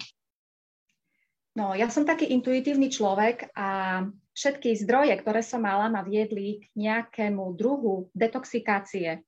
No, 1.58 1.74
ja 1.74 1.90
som 1.90 2.06
taký 2.06 2.30
intuitívny 2.30 2.94
človek 2.94 3.50
a 3.58 4.02
všetky 4.38 4.78
zdroje, 4.78 5.18
ktoré 5.18 5.42
som 5.42 5.66
mala, 5.66 5.90
ma 5.90 6.06
viedli 6.06 6.62
k 6.62 6.70
nejakému 6.78 7.58
druhu 7.58 8.14
detoxikácie. 8.14 9.26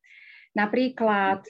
Napríklad 0.54 1.42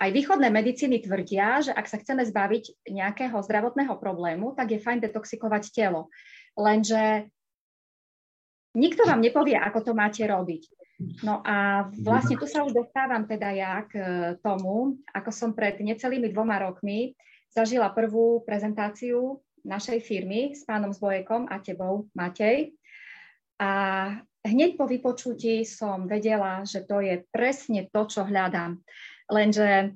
aj 0.00 0.10
východné 0.16 0.48
medicíny 0.48 1.04
tvrdia, 1.04 1.60
že 1.60 1.72
ak 1.76 1.84
sa 1.84 2.00
chceme 2.00 2.24
zbaviť 2.24 2.88
nejakého 2.88 3.36
zdravotného 3.44 3.92
problému, 4.00 4.56
tak 4.56 4.72
je 4.72 4.80
fajn 4.80 5.04
detoxikovať 5.04 5.76
telo. 5.76 6.08
Lenže 6.56 7.28
nikto 8.72 9.04
vám 9.04 9.20
nepovie, 9.20 9.60
ako 9.60 9.78
to 9.84 9.92
máte 9.92 10.24
robiť. 10.24 10.62
No 11.24 11.40
a 11.44 11.88
vlastne 12.00 12.36
tu 12.36 12.44
sa 12.44 12.60
už 12.64 12.76
dostávam 12.76 13.24
teda 13.24 13.48
ja 13.56 13.84
k 13.88 13.94
tomu, 14.44 15.00
ako 15.16 15.30
som 15.32 15.56
pred 15.56 15.80
necelými 15.80 16.28
dvoma 16.28 16.60
rokmi 16.60 17.16
zažila 17.52 17.88
prvú 17.92 18.44
prezentáciu 18.44 19.40
našej 19.64 20.00
firmy 20.04 20.52
s 20.52 20.64
pánom 20.64 20.92
Zbojekom 20.92 21.48
a 21.48 21.60
tebou, 21.60 22.08
Matej. 22.12 22.76
A 23.60 23.72
hneď 24.44 24.76
po 24.76 24.88
vypočutí 24.88 25.64
som 25.68 26.08
vedela, 26.08 26.64
že 26.64 26.84
to 26.84 27.00
je 27.00 27.24
presne 27.32 27.88
to, 27.92 28.00
čo 28.08 28.24
hľadám. 28.24 28.80
Lenže 29.30 29.94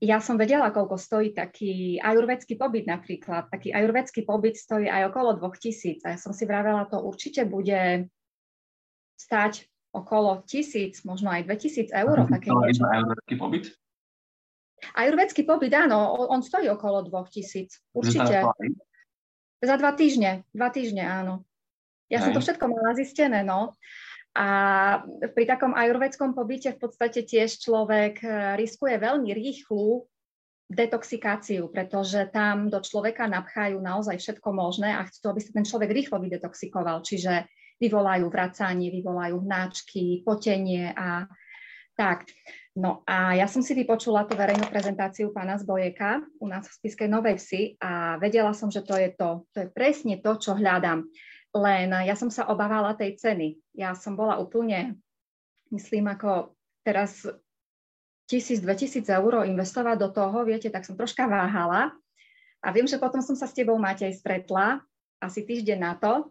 ja 0.00 0.16
som 0.20 0.40
vedela, 0.40 0.72
koľko 0.72 0.96
stojí 0.96 1.36
taký 1.36 2.00
ajurvedský 2.00 2.56
pobyt 2.56 2.88
napríklad. 2.88 3.52
Taký 3.52 3.72
ajurvedský 3.72 4.24
pobyt 4.24 4.56
stojí 4.56 4.88
aj 4.88 5.12
okolo 5.12 5.36
2000 5.36 6.04
a 6.08 6.16
ja 6.16 6.18
som 6.20 6.32
si 6.32 6.48
vravela, 6.48 6.88
to 6.88 7.00
určite 7.00 7.44
bude 7.44 8.08
stať 9.20 9.68
okolo 9.92 10.40
tisíc, 10.48 11.04
možno 11.04 11.28
aj 11.28 11.44
2000 11.44 11.92
eur. 11.92 12.16
Také 12.32 12.48
niečo. 12.48 12.88
Ajurvedský 12.88 13.34
pobyt? 13.36 13.64
Ajurvedský 14.96 15.42
pobyt, 15.44 15.72
áno, 15.76 16.16
on 16.32 16.40
stojí 16.40 16.64
okolo 16.72 17.04
2000, 17.04 17.92
určite. 17.92 18.48
Za 19.60 19.76
dva 19.76 19.92
týždne, 19.92 20.48
dva 20.56 20.72
týždne, 20.72 21.04
áno. 21.04 21.44
Ja 22.08 22.24
Aj. 22.24 22.24
som 22.24 22.32
to 22.32 22.40
všetko 22.40 22.64
mala 22.64 22.96
zistené, 22.96 23.44
no. 23.44 23.76
A 24.30 24.48
pri 25.34 25.44
takom 25.44 25.74
ajurvedskom 25.74 26.38
pobyte 26.38 26.70
v 26.74 26.78
podstate 26.78 27.26
tiež 27.26 27.58
človek 27.58 28.22
eh, 28.22 28.30
riskuje 28.54 28.94
veľmi 28.98 29.30
rýchlu 29.34 30.06
detoxikáciu, 30.70 31.66
pretože 31.66 32.30
tam 32.30 32.70
do 32.70 32.78
človeka 32.78 33.26
napchajú 33.26 33.82
naozaj 33.82 34.22
všetko 34.22 34.48
možné 34.54 34.94
a 34.94 35.02
chcú, 35.02 35.34
aby 35.34 35.40
sa 35.42 35.50
ten 35.50 35.66
človek 35.66 35.90
rýchlo 35.90 36.22
vydetoxikoval, 36.22 37.02
čiže 37.02 37.50
vyvolajú 37.82 38.30
vracanie, 38.30 38.94
vyvolajú 38.94 39.42
hnáčky, 39.42 40.22
potenie 40.22 40.94
a 40.94 41.26
tak. 41.98 42.30
No 42.78 43.02
a 43.02 43.34
ja 43.34 43.50
som 43.50 43.66
si 43.66 43.74
vypočula 43.74 44.30
tú 44.30 44.38
verejnú 44.38 44.70
prezentáciu 44.70 45.34
pána 45.34 45.58
Zbojeka 45.58 46.22
u 46.38 46.46
nás 46.46 46.70
v 46.70 46.76
Spiskej 46.78 47.10
Novej 47.10 47.42
Vsi 47.42 47.62
a 47.82 48.14
vedela 48.22 48.54
som, 48.54 48.70
že 48.70 48.86
to 48.86 48.94
je 48.94 49.10
to. 49.10 49.42
To 49.50 49.56
je 49.66 49.68
presne 49.74 50.22
to, 50.22 50.38
čo 50.38 50.54
hľadám. 50.54 51.02
Len 51.50 51.90
ja 52.06 52.14
som 52.14 52.30
sa 52.30 52.46
obávala 52.46 52.94
tej 52.94 53.18
ceny. 53.18 53.58
Ja 53.74 53.98
som 53.98 54.14
bola 54.14 54.38
úplne, 54.38 54.98
myslím, 55.74 56.06
ako 56.06 56.54
teraz 56.86 57.26
tisíc, 58.30 58.62
dve 58.62 58.78
tisíc 58.78 59.10
eur 59.10 59.42
investovať 59.42 59.96
do 59.98 60.08
toho, 60.14 60.46
viete, 60.46 60.70
tak 60.70 60.86
som 60.86 60.94
troška 60.94 61.26
váhala. 61.26 61.90
A 62.62 62.68
viem, 62.70 62.86
že 62.86 63.02
potom 63.02 63.18
som 63.18 63.34
sa 63.34 63.50
s 63.50 63.56
tebou, 63.56 63.74
Matej, 63.80 64.14
stretla 64.14 64.78
asi 65.18 65.42
týždeň 65.42 65.78
na 65.80 65.98
to, 65.98 66.30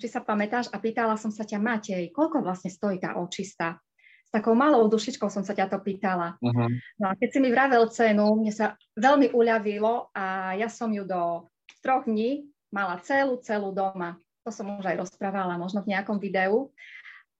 či 0.00 0.08
sa 0.08 0.24
pamätáš, 0.24 0.72
a 0.72 0.80
pýtala 0.80 1.14
som 1.20 1.30
sa 1.30 1.46
ťa, 1.46 1.62
Matej, 1.62 2.10
koľko 2.10 2.42
vlastne 2.42 2.72
stojí 2.72 2.98
tá 2.98 3.14
očista? 3.20 3.78
S 4.26 4.34
takou 4.34 4.58
malou 4.58 4.90
dušičkou 4.90 5.30
som 5.30 5.46
sa 5.46 5.54
ťa 5.54 5.70
to 5.70 5.78
pýtala. 5.78 6.34
Uh-huh. 6.42 6.66
No 6.98 7.04
a 7.06 7.14
keď 7.14 7.28
si 7.30 7.38
mi 7.38 7.54
vravel 7.54 7.86
cenu, 7.94 8.42
mne 8.42 8.50
sa 8.50 8.74
veľmi 8.98 9.30
uľavilo 9.30 10.10
a 10.10 10.58
ja 10.58 10.66
som 10.66 10.90
ju 10.90 11.06
do 11.06 11.46
troch 11.78 12.10
dní 12.10 12.50
mala 12.74 12.98
celú, 13.06 13.38
celú 13.38 13.70
doma. 13.70 14.18
To 14.46 14.54
som 14.54 14.78
už 14.78 14.86
aj 14.86 15.02
rozprávala 15.02 15.58
možno 15.58 15.82
v 15.82 15.90
nejakom 15.90 16.22
videu 16.22 16.70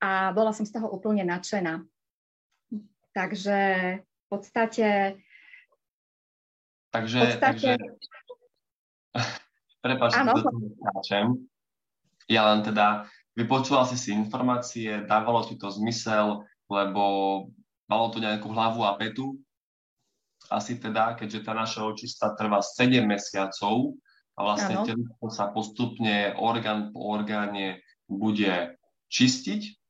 a 0.03 0.35
bola 0.35 0.51
som 0.51 0.67
z 0.67 0.75
toho 0.75 0.91
úplne 0.91 1.23
nadšená. 1.23 1.87
Takže 3.15 3.59
v 4.03 4.27
podstate... 4.27 5.15
Takže, 6.91 7.19
v 7.23 7.27
podstate... 7.39 7.71
takže... 9.15 9.23
Prepač, 9.87 10.11
Ja 12.27 12.43
len 12.51 12.67
teda 12.67 13.07
vypočula 13.39 13.87
si 13.87 13.95
si 13.95 14.11
informácie, 14.11 15.07
dávalo 15.07 15.47
ti 15.47 15.55
to 15.55 15.71
zmysel, 15.71 16.43
lebo 16.67 17.03
malo 17.87 18.11
to 18.11 18.19
nejakú 18.19 18.51
hlavu 18.51 18.83
a 18.83 18.99
petu. 18.99 19.39
Asi 20.51 20.75
teda, 20.83 21.15
keďže 21.15 21.47
tá 21.47 21.55
naša 21.55 21.87
očista 21.87 22.35
trvá 22.35 22.59
7 22.59 22.99
mesiacov 23.07 23.95
a 24.37 24.41
vlastne 24.45 24.85
telo 24.85 25.29
sa 25.33 25.49
postupne 25.49 26.37
orgán 26.37 26.93
po 26.93 27.09
orgáne 27.09 27.81
bude 28.07 28.77
čistiť, 29.09 29.81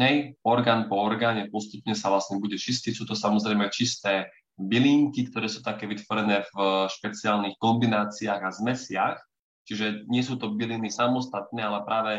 Hej, 0.00 0.40
orgán 0.48 0.88
po 0.88 0.96
orgáne 0.96 1.52
postupne 1.52 1.92
sa 1.92 2.08
vlastne 2.08 2.40
bude 2.40 2.56
čistiť. 2.56 2.96
Sú 2.96 3.04
to 3.04 3.12
samozrejme 3.12 3.68
čisté 3.68 4.32
bylinky, 4.56 5.28
ktoré 5.28 5.44
sú 5.44 5.60
také 5.60 5.84
vytvorené 5.84 6.48
v 6.48 6.88
špeciálnych 6.88 7.60
kombináciách 7.60 8.40
a 8.40 8.48
zmesiach. 8.48 9.20
Čiže 9.68 10.08
nie 10.08 10.24
sú 10.24 10.40
to 10.40 10.56
byliny 10.56 10.88
samostatné, 10.88 11.60
ale 11.60 11.84
práve 11.84 12.12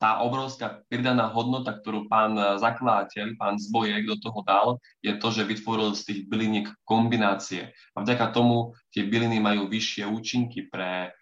tá 0.00 0.24
obrovská 0.24 0.80
pridaná 0.88 1.28
hodnota, 1.28 1.76
ktorú 1.76 2.08
pán 2.08 2.32
zakladateľ, 2.56 3.36
pán 3.36 3.60
Zbojek 3.60 4.08
do 4.08 4.16
toho 4.16 4.40
dal, 4.48 4.68
je 5.04 5.12
to, 5.20 5.28
že 5.28 5.44
vytvoril 5.44 5.92
z 5.92 6.02
tých 6.08 6.20
byliniek 6.24 6.72
kombinácie. 6.88 7.76
A 7.92 8.00
vďaka 8.00 8.32
tomu 8.32 8.72
tie 8.96 9.04
byliny 9.04 9.44
majú 9.44 9.68
vyššie 9.68 10.08
účinky 10.08 10.72
pre 10.72 11.12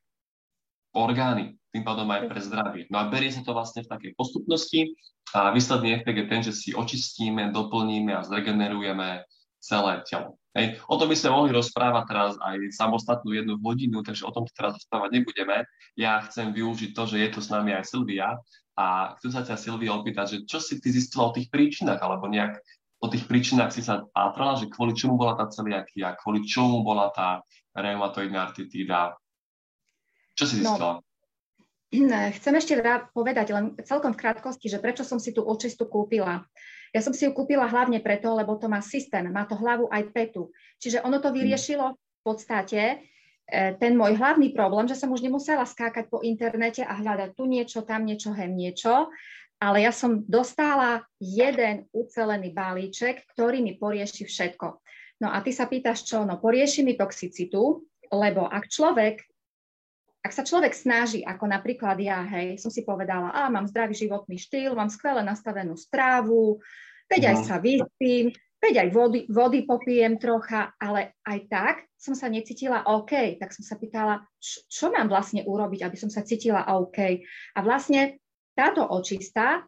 orgány, 0.94 1.58
tým 1.74 1.82
pádom 1.82 2.06
aj 2.06 2.30
pre 2.30 2.38
zdravie. 2.38 2.82
No 2.86 3.02
a 3.02 3.10
berie 3.10 3.34
sa 3.34 3.42
to 3.42 3.50
vlastne 3.50 3.82
v 3.82 3.90
takej 3.90 4.12
postupnosti 4.14 4.94
a 5.34 5.50
výsledný 5.50 5.98
efekt 5.98 6.16
je 6.16 6.26
ten, 6.30 6.40
že 6.46 6.54
si 6.54 6.70
očistíme, 6.70 7.50
doplníme 7.50 8.14
a 8.14 8.22
zregenerujeme 8.22 9.26
celé 9.58 10.02
telo. 10.06 10.38
Hej. 10.58 10.82
O 10.90 10.98
tom 10.98 11.06
by 11.10 11.16
sme 11.18 11.30
mohli 11.34 11.50
rozprávať 11.54 12.04
teraz 12.10 12.32
aj 12.42 12.56
samostatnú 12.74 13.30
jednu 13.30 13.54
hodinu, 13.62 14.02
takže 14.02 14.26
o 14.26 14.34
tom 14.34 14.48
teraz 14.50 14.74
rozprávať 14.74 15.10
nebudeme. 15.20 15.66
Ja 15.94 16.24
chcem 16.26 16.50
využiť 16.50 16.90
to, 16.94 17.02
že 17.06 17.16
je 17.22 17.28
tu 17.30 17.40
s 17.42 17.52
nami 17.52 17.74
aj 17.74 17.86
Silvia 17.86 18.38
a 18.74 19.14
chcem 19.18 19.30
sa 19.30 19.42
ťa 19.46 19.54
Silvia 19.58 19.94
opýtať, 19.94 20.26
že 20.26 20.38
čo 20.46 20.58
si 20.58 20.82
ty 20.82 20.90
zistila 20.90 21.30
o 21.30 21.34
tých 21.34 21.50
príčinách, 21.50 21.98
alebo 22.02 22.26
nejak 22.26 22.58
o 22.98 23.06
tých 23.06 23.30
príčinách 23.30 23.70
si 23.70 23.82
sa 23.82 24.02
pátrala, 24.10 24.58
že 24.58 24.70
kvôli 24.70 24.94
čomu 24.94 25.14
bola 25.14 25.38
tá 25.38 25.46
celiakia, 25.46 26.18
kvôli 26.18 26.42
čomu 26.42 26.82
bola 26.82 27.10
tá 27.14 27.42
reumatoidná 27.74 28.50
artitída. 28.50 29.14
Čo 30.34 30.44
si 30.46 30.54
no, 30.58 30.74
zistila? 30.74 30.94
No, 30.98 31.06
Chcem 32.38 32.54
ešte 32.58 32.74
povedať 33.14 33.54
len 33.54 33.78
celkom 33.86 34.12
v 34.14 34.20
krátkosti, 34.20 34.66
že 34.66 34.82
prečo 34.82 35.06
som 35.06 35.22
si 35.22 35.30
tú 35.30 35.46
očistu 35.46 35.86
kúpila. 35.86 36.44
Ja 36.92 37.00
som 37.04 37.12
si 37.12 37.28
ju 37.28 37.32
kúpila 37.36 37.68
hlavne 37.68 38.00
preto, 38.00 38.32
lebo 38.32 38.56
to 38.56 38.66
má 38.66 38.80
systém, 38.80 39.28
má 39.28 39.44
to 39.44 39.58
hlavu 39.58 39.88
aj 39.92 40.08
petu. 40.12 40.52
Čiže 40.80 41.04
ono 41.04 41.20
to 41.20 41.32
vyriešilo 41.34 41.94
v 41.94 42.20
podstate 42.24 42.80
e, 42.80 42.96
ten 43.76 43.92
môj 43.94 44.16
hlavný 44.16 44.52
problém, 44.56 44.88
že 44.88 44.96
som 44.96 45.12
už 45.12 45.20
nemusela 45.20 45.68
skákať 45.68 46.08
po 46.08 46.24
internete 46.24 46.80
a 46.80 46.96
hľadať 46.96 47.36
tu 47.36 47.44
niečo, 47.44 47.84
tam 47.84 48.08
niečo, 48.08 48.32
hem 48.32 48.56
niečo, 48.56 49.12
ale 49.58 49.82
ja 49.82 49.90
som 49.90 50.22
dostala 50.22 51.02
jeden 51.18 51.90
ucelený 51.90 52.54
balíček, 52.54 53.26
ktorý 53.34 53.58
mi 53.58 53.74
porieši 53.74 54.22
všetko. 54.22 54.66
No 55.18 55.34
a 55.34 55.42
ty 55.42 55.50
sa 55.50 55.66
pýtaš 55.66 56.06
čo? 56.06 56.22
No 56.22 56.38
porieši 56.38 56.86
mi 56.86 56.94
toxicitu, 56.94 57.82
lebo 58.14 58.46
ak 58.46 58.70
človek 58.70 59.26
ak 60.22 60.32
sa 60.34 60.42
človek 60.42 60.74
snaží, 60.74 61.22
ako 61.22 61.46
napríklad 61.46 61.96
ja, 62.02 62.26
hej, 62.26 62.58
som 62.58 62.68
si 62.68 62.82
povedala, 62.82 63.30
a 63.30 63.46
mám 63.48 63.70
zdravý 63.70 63.94
životný 63.94 64.36
štýl, 64.36 64.74
mám 64.74 64.90
skvele 64.90 65.22
nastavenú 65.22 65.78
strávu, 65.78 66.58
veď 67.06 67.32
aj 67.32 67.36
mhm. 67.38 67.44
sa 67.46 67.56
vyspím, 67.62 68.26
veď 68.58 68.74
aj 68.84 68.88
vody, 68.90 69.20
vody 69.30 69.60
popijem 69.64 70.18
trocha, 70.18 70.74
ale 70.76 71.16
aj 71.22 71.38
tak 71.46 71.74
som 71.98 72.14
sa 72.14 72.30
necítila 72.30 72.86
OK. 72.86 73.38
Tak 73.38 73.50
som 73.54 73.62
sa 73.66 73.78
pýtala, 73.78 74.22
čo, 74.38 74.62
čo 74.66 74.86
mám 74.90 75.10
vlastne 75.10 75.42
urobiť, 75.46 75.86
aby 75.86 75.96
som 75.98 76.10
sa 76.10 76.26
cítila 76.26 76.66
OK. 76.78 76.98
A 77.54 77.58
vlastne 77.62 78.18
táto 78.54 78.82
očista 78.82 79.66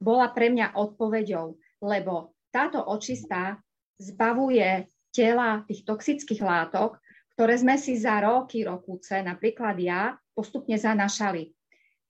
bola 0.00 0.32
pre 0.32 0.48
mňa 0.52 0.76
odpoveďou, 0.76 1.56
lebo 1.84 2.36
táto 2.52 2.80
očista 2.80 3.60
zbavuje 4.00 4.88
tela 5.12 5.64
tých 5.68 5.84
toxických 5.84 6.40
látok, 6.40 6.96
ktoré 7.40 7.56
sme 7.56 7.80
si 7.80 7.96
za 7.96 8.20
roky, 8.20 8.68
rokúce, 8.68 9.16
napríklad 9.24 9.72
ja, 9.80 10.12
postupne 10.36 10.76
zanašali. 10.76 11.48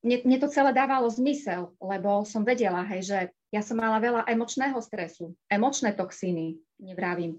Mne, 0.03 0.27
mne 0.27 0.43
to 0.43 0.51
celé 0.51 0.75
dávalo 0.75 1.07
zmysel, 1.07 1.71
lebo 1.79 2.27
som 2.27 2.43
vedela, 2.43 2.83
hej, 2.91 3.07
že 3.07 3.19
ja 3.55 3.63
som 3.63 3.79
mala 3.79 4.03
veľa 4.03 4.27
emočného 4.27 4.75
stresu, 4.83 5.39
emočné 5.47 5.95
toxíny, 5.95 6.59
nevravím. 6.83 7.39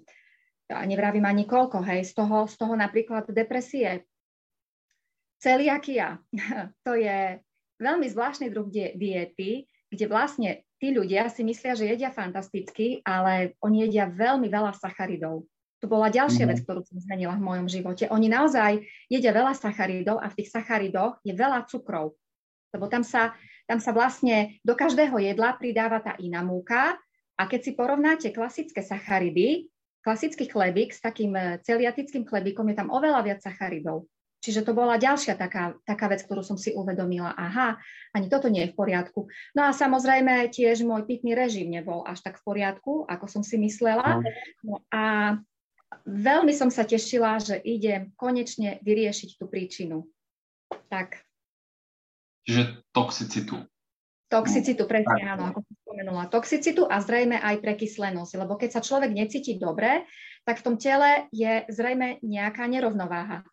Nevravím 0.71 1.27
ani 1.27 1.43
koľko, 1.43 1.83
hej, 1.83 2.07
z 2.07 2.15
toho, 2.15 2.47
z 2.47 2.55
toho 2.55 2.79
napríklad 2.79 3.27
depresie. 3.27 4.07
Celiakia, 5.43 6.15
to 6.87 6.95
je 6.95 7.43
veľmi 7.75 8.07
zvláštny 8.07 8.55
druh 8.55 8.71
diety, 8.71 9.67
kde 9.91 10.05
vlastne 10.07 10.63
tí 10.79 10.95
ľudia 10.95 11.27
si 11.27 11.43
myslia, 11.43 11.75
že 11.75 11.91
jedia 11.91 12.15
fantasticky, 12.15 13.03
ale 13.03 13.59
oni 13.59 13.83
jedia 13.83 14.07
veľmi 14.07 14.47
veľa 14.47 14.79
sacharidov. 14.79 15.43
To 15.81 15.89
bola 15.89 16.13
ďalšia 16.13 16.45
vec, 16.45 16.61
ktorú 16.61 16.85
som 16.85 17.01
zmenila 17.01 17.33
v 17.33 17.45
mojom 17.45 17.67
živote. 17.67 18.05
Oni 18.13 18.29
naozaj 18.29 18.85
jedia 19.09 19.33
veľa 19.33 19.57
sacharidov 19.57 20.21
a 20.21 20.29
v 20.29 20.37
tých 20.37 20.53
sacharidoch 20.53 21.17
je 21.25 21.33
veľa 21.33 21.65
cukrov. 21.65 22.13
Lebo 22.69 22.85
tam 22.85 23.01
sa, 23.01 23.33
tam 23.65 23.81
sa 23.81 23.89
vlastne 23.89 24.61
do 24.61 24.77
každého 24.77 25.17
jedla 25.17 25.57
pridáva 25.57 25.97
tá 25.97 26.13
iná 26.21 26.45
múka 26.45 27.01
a 27.33 27.43
keď 27.49 27.59
si 27.65 27.71
porovnáte 27.73 28.29
klasické 28.29 28.85
sacharidy, 28.85 29.73
klasický 30.05 30.45
chlebík 30.45 30.93
s 30.93 31.01
takým 31.01 31.33
e, 31.33 31.57
celiatickým 31.65 32.29
chlebíkom 32.29 32.69
je 32.69 32.75
tam 32.77 32.93
oveľa 32.93 33.25
viac 33.25 33.39
sacharidov. 33.41 34.05
Čiže 34.41 34.65
to 34.65 34.73
bola 34.73 34.97
ďalšia 34.97 35.37
taká, 35.37 35.77
taká 35.85 36.09
vec, 36.09 36.25
ktorú 36.25 36.41
som 36.41 36.57
si 36.57 36.73
uvedomila. 36.73 37.29
Aha, 37.37 37.77
ani 38.09 38.25
toto 38.25 38.49
nie 38.49 38.65
je 38.65 38.73
v 38.73 38.77
poriadku. 38.77 39.29
No 39.53 39.69
a 39.69 39.71
samozrejme 39.73 40.49
tiež 40.49 40.81
môj 40.81 41.05
pitný 41.05 41.37
režim 41.37 41.69
nebol 41.69 42.01
až 42.09 42.25
tak 42.25 42.41
v 42.41 42.45
poriadku, 42.49 43.05
ako 43.05 43.25
som 43.29 43.45
si 43.45 43.61
myslela. 43.61 44.17
No, 44.17 44.25
no 44.65 44.75
a 44.89 45.37
veľmi 46.07 46.53
som 46.55 46.71
sa 46.71 46.87
tešila, 46.87 47.39
že 47.39 47.55
idem 47.61 48.15
konečne 48.15 48.79
vyriešiť 48.81 49.29
tú 49.37 49.45
príčinu. 49.47 50.07
Tak. 50.87 51.19
Čiže 52.47 52.83
toxicitu. 52.95 53.55
Toxicitu, 54.31 54.87
presne 54.87 55.27
áno, 55.27 55.51
ako 55.51 55.59
som 55.67 55.75
spomenula. 55.83 56.31
Toxicitu 56.31 56.87
a 56.87 57.03
zrejme 57.03 57.35
aj 57.35 57.59
prekyslenosť, 57.59 58.39
lebo 58.39 58.55
keď 58.55 58.79
sa 58.79 58.81
človek 58.81 59.11
necíti 59.11 59.59
dobre, 59.59 60.07
tak 60.47 60.63
v 60.63 60.65
tom 60.65 60.75
tele 60.79 61.27
je 61.35 61.67
zrejme 61.67 62.23
nejaká 62.23 62.63
nerovnováha. 62.63 63.43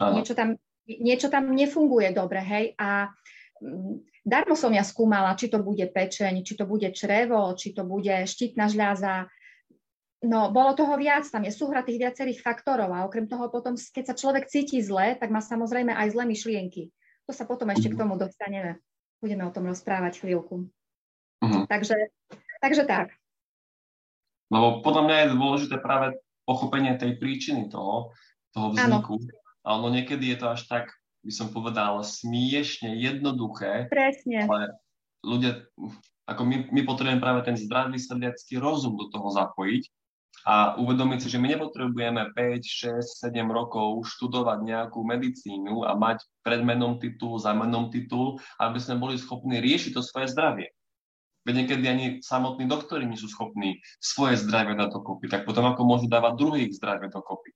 Niečo 0.00 0.32
tam, 0.32 0.56
niečo 0.88 1.28
tam 1.28 1.52
nefunguje 1.52 2.14
dobre, 2.16 2.40
hej, 2.40 2.64
a 2.80 3.12
mm, 3.60 4.24
darmo 4.24 4.56
som 4.56 4.72
ja 4.72 4.86
skúmala, 4.86 5.36
či 5.36 5.52
to 5.52 5.60
bude 5.60 5.84
pečeň, 5.90 6.40
či 6.40 6.54
to 6.56 6.64
bude 6.64 6.88
črevo, 6.96 7.52
či 7.52 7.76
to 7.76 7.84
bude 7.84 8.24
štítna 8.24 8.70
žľaza. 8.70 9.28
No, 10.18 10.50
bolo 10.50 10.74
toho 10.74 10.98
viac, 10.98 11.30
tam 11.30 11.46
je 11.46 11.54
súhra 11.54 11.86
tých 11.86 12.02
viacerých 12.02 12.42
faktorov 12.42 12.90
a 12.90 13.06
okrem 13.06 13.30
toho 13.30 13.46
potom, 13.54 13.78
keď 13.78 14.04
sa 14.10 14.18
človek 14.18 14.50
cíti 14.50 14.82
zle, 14.82 15.14
tak 15.14 15.30
má 15.30 15.38
samozrejme 15.38 15.94
aj 15.94 16.10
zlé 16.10 16.24
myšlienky. 16.26 16.90
To 17.30 17.32
sa 17.36 17.46
potom 17.46 17.70
ešte 17.70 17.94
k 17.94 17.96
mhm. 17.96 18.00
tomu 18.02 18.14
dostaneme. 18.18 18.82
Budeme 19.22 19.46
o 19.46 19.54
tom 19.54 19.70
rozprávať 19.70 20.22
chvíľku. 20.22 20.70
Uh-huh. 21.38 21.64
Takže, 21.70 21.94
takže 22.58 22.82
tak. 22.86 23.14
Lebo 24.50 24.82
podľa 24.82 25.02
mňa 25.06 25.16
je 25.22 25.34
dôležité 25.34 25.76
práve 25.78 26.18
pochopenie 26.46 26.94
tej 26.98 27.18
príčiny 27.18 27.70
toho, 27.70 28.14
toho 28.54 28.74
vzniku. 28.74 29.18
Ano. 29.18 29.34
A 29.66 29.68
ono 29.76 29.88
niekedy 29.92 30.34
je 30.34 30.38
to 30.38 30.46
až 30.54 30.66
tak, 30.66 30.86
by 31.22 31.30
som 31.34 31.50
povedal, 31.50 32.00
smiešne 32.00 32.96
jednoduché. 32.96 33.90
Presne. 33.90 34.48
Ale 34.48 34.74
ľudia, 35.22 35.66
ako 36.26 36.42
my, 36.42 36.56
my 36.72 36.80
potrebujeme 36.86 37.22
práve 37.22 37.44
ten 37.44 37.58
zdravý 37.58 38.00
srdiacký 38.00 38.56
rozum 38.58 38.96
do 38.96 39.12
toho 39.12 39.28
zapojiť 39.34 39.82
a 40.48 40.80
uvedomiť 40.80 41.18
si, 41.20 41.28
že 41.28 41.36
my 41.36 41.52
nepotrebujeme 41.52 42.32
5, 42.32 43.04
6, 43.04 43.28
7 43.28 43.36
rokov 43.52 44.08
študovať 44.16 44.64
nejakú 44.64 45.04
medicínu 45.04 45.84
a 45.84 45.92
mať 45.92 46.24
pred 46.40 46.64
menom 46.64 46.96
titul, 46.96 47.36
za 47.36 47.52
menom 47.52 47.92
titul, 47.92 48.40
aby 48.56 48.80
sme 48.80 48.96
boli 48.96 49.20
schopní 49.20 49.60
riešiť 49.60 49.92
to 49.92 50.00
svoje 50.00 50.32
zdravie. 50.32 50.72
Veď 51.44 51.64
niekedy 51.64 51.84
ani 51.84 52.06
samotní 52.24 52.64
doktori 52.64 53.04
nie 53.04 53.20
sú 53.20 53.28
schopní 53.28 53.84
svoje 54.00 54.40
zdravie 54.40 54.72
dať 54.72 54.88
dokopy, 54.88 55.28
tak 55.28 55.44
potom 55.44 55.68
ako 55.68 55.84
môžu 55.84 56.08
dávať 56.08 56.40
druhých 56.40 56.72
zdravie 56.80 57.12
dokopy. 57.12 57.52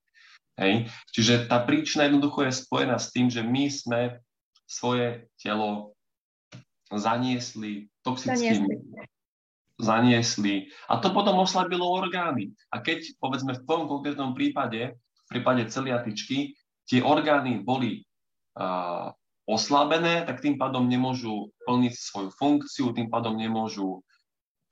Hej? 0.60 0.92
Čiže 1.16 1.48
tá 1.48 1.64
príčina 1.64 2.04
jednoducho 2.04 2.44
je 2.44 2.60
spojená 2.60 3.00
s 3.00 3.08
tým, 3.08 3.32
že 3.32 3.40
my 3.40 3.72
sme 3.72 4.00
svoje 4.68 5.32
telo 5.40 5.96
zaniesli 6.92 7.88
toxickými, 8.04 9.00
zaniesli. 9.82 10.70
A 10.86 11.02
to 11.02 11.10
potom 11.10 11.42
oslabilo 11.42 11.90
orgány. 11.90 12.54
A 12.70 12.78
keď, 12.78 13.18
povedzme, 13.18 13.58
v 13.58 13.66
tom 13.66 13.90
konkrétnom 13.90 14.32
prípade, 14.32 14.94
v 14.94 15.26
prípade 15.26 15.66
celiatičky, 15.66 16.54
tie 16.86 17.02
orgány 17.02 17.60
boli 17.60 18.06
uh, 18.58 19.10
oslabené, 19.46 20.22
tak 20.22 20.38
tým 20.38 20.54
pádom 20.54 20.86
nemôžu 20.86 21.50
plniť 21.66 21.92
svoju 21.92 22.30
funkciu, 22.38 22.94
tým 22.94 23.10
pádom 23.10 23.34
nemôžu 23.34 24.00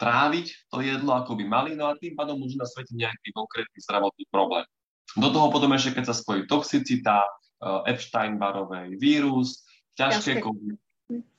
tráviť 0.01 0.73
to 0.73 0.81
jedlo, 0.81 1.13
ako 1.21 1.37
by 1.37 1.45
mali, 1.45 1.71
no 1.77 1.93
a 1.93 1.99
tým 2.01 2.17
pádom 2.17 2.41
môže 2.41 2.57
na 2.57 2.65
svete 2.65 2.97
nejaký 2.97 3.37
konkrétny 3.37 3.79
zdravotný 3.85 4.25
problém. 4.33 4.65
Do 5.13 5.29
toho 5.29 5.53
potom 5.53 5.77
ešte, 5.77 6.01
keď 6.01 6.05
sa 6.09 6.17
spojí 6.17 6.49
toxicita, 6.49 7.21
eh, 7.21 7.93
Epstein-Barovej 7.93 8.97
vírus, 8.97 9.61
ťažké 10.01 10.41
kovy, 10.41 10.81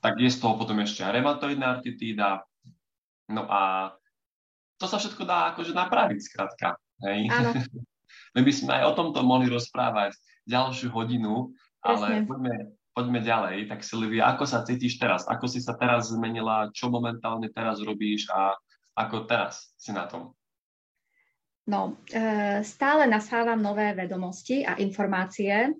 tak 0.03 0.19
je 0.19 0.29
z 0.29 0.37
toho 0.37 0.59
potom 0.59 0.77
ešte 0.83 1.01
aj 1.01 1.17
reumatoidná 1.17 1.81
artitída. 1.81 2.45
No 3.31 3.47
a 3.47 3.93
to 4.77 4.85
sa 4.85 4.99
všetko 4.99 5.23
dá 5.23 5.55
akože 5.55 5.71
napraviť, 5.71 6.19
skratka. 6.21 6.75
Hej? 7.05 7.31
Áno. 7.31 7.51
My 8.35 8.41
by 8.43 8.51
sme 8.51 8.71
aj 8.75 8.83
o 8.91 8.95
tomto 8.95 9.19
mohli 9.23 9.47
rozprávať 9.51 10.15
ďalšiu 10.47 10.91
hodinu, 10.91 11.51
ale 11.83 12.23
poďme, 12.23 12.75
poďme 12.95 13.19
ďalej. 13.23 13.57
Tak 13.71 13.83
Silvia, 13.83 14.31
ako 14.31 14.43
sa 14.47 14.63
cítiš 14.63 14.99
teraz? 14.99 15.27
Ako 15.27 15.47
si 15.47 15.59
sa 15.59 15.75
teraz 15.75 16.11
zmenila? 16.11 16.71
Čo 16.71 16.91
momentálne 16.91 17.51
teraz 17.51 17.79
robíš 17.83 18.27
a 18.31 18.55
ako 18.95 19.27
teraz 19.27 19.71
si 19.79 19.91
na 19.91 20.07
tom? 20.07 20.35
No, 21.67 21.95
e, 22.09 22.59
stále 22.65 23.05
nasávam 23.05 23.59
nové 23.61 23.93
vedomosti 23.93 24.65
a 24.65 24.75
informácie 24.81 25.71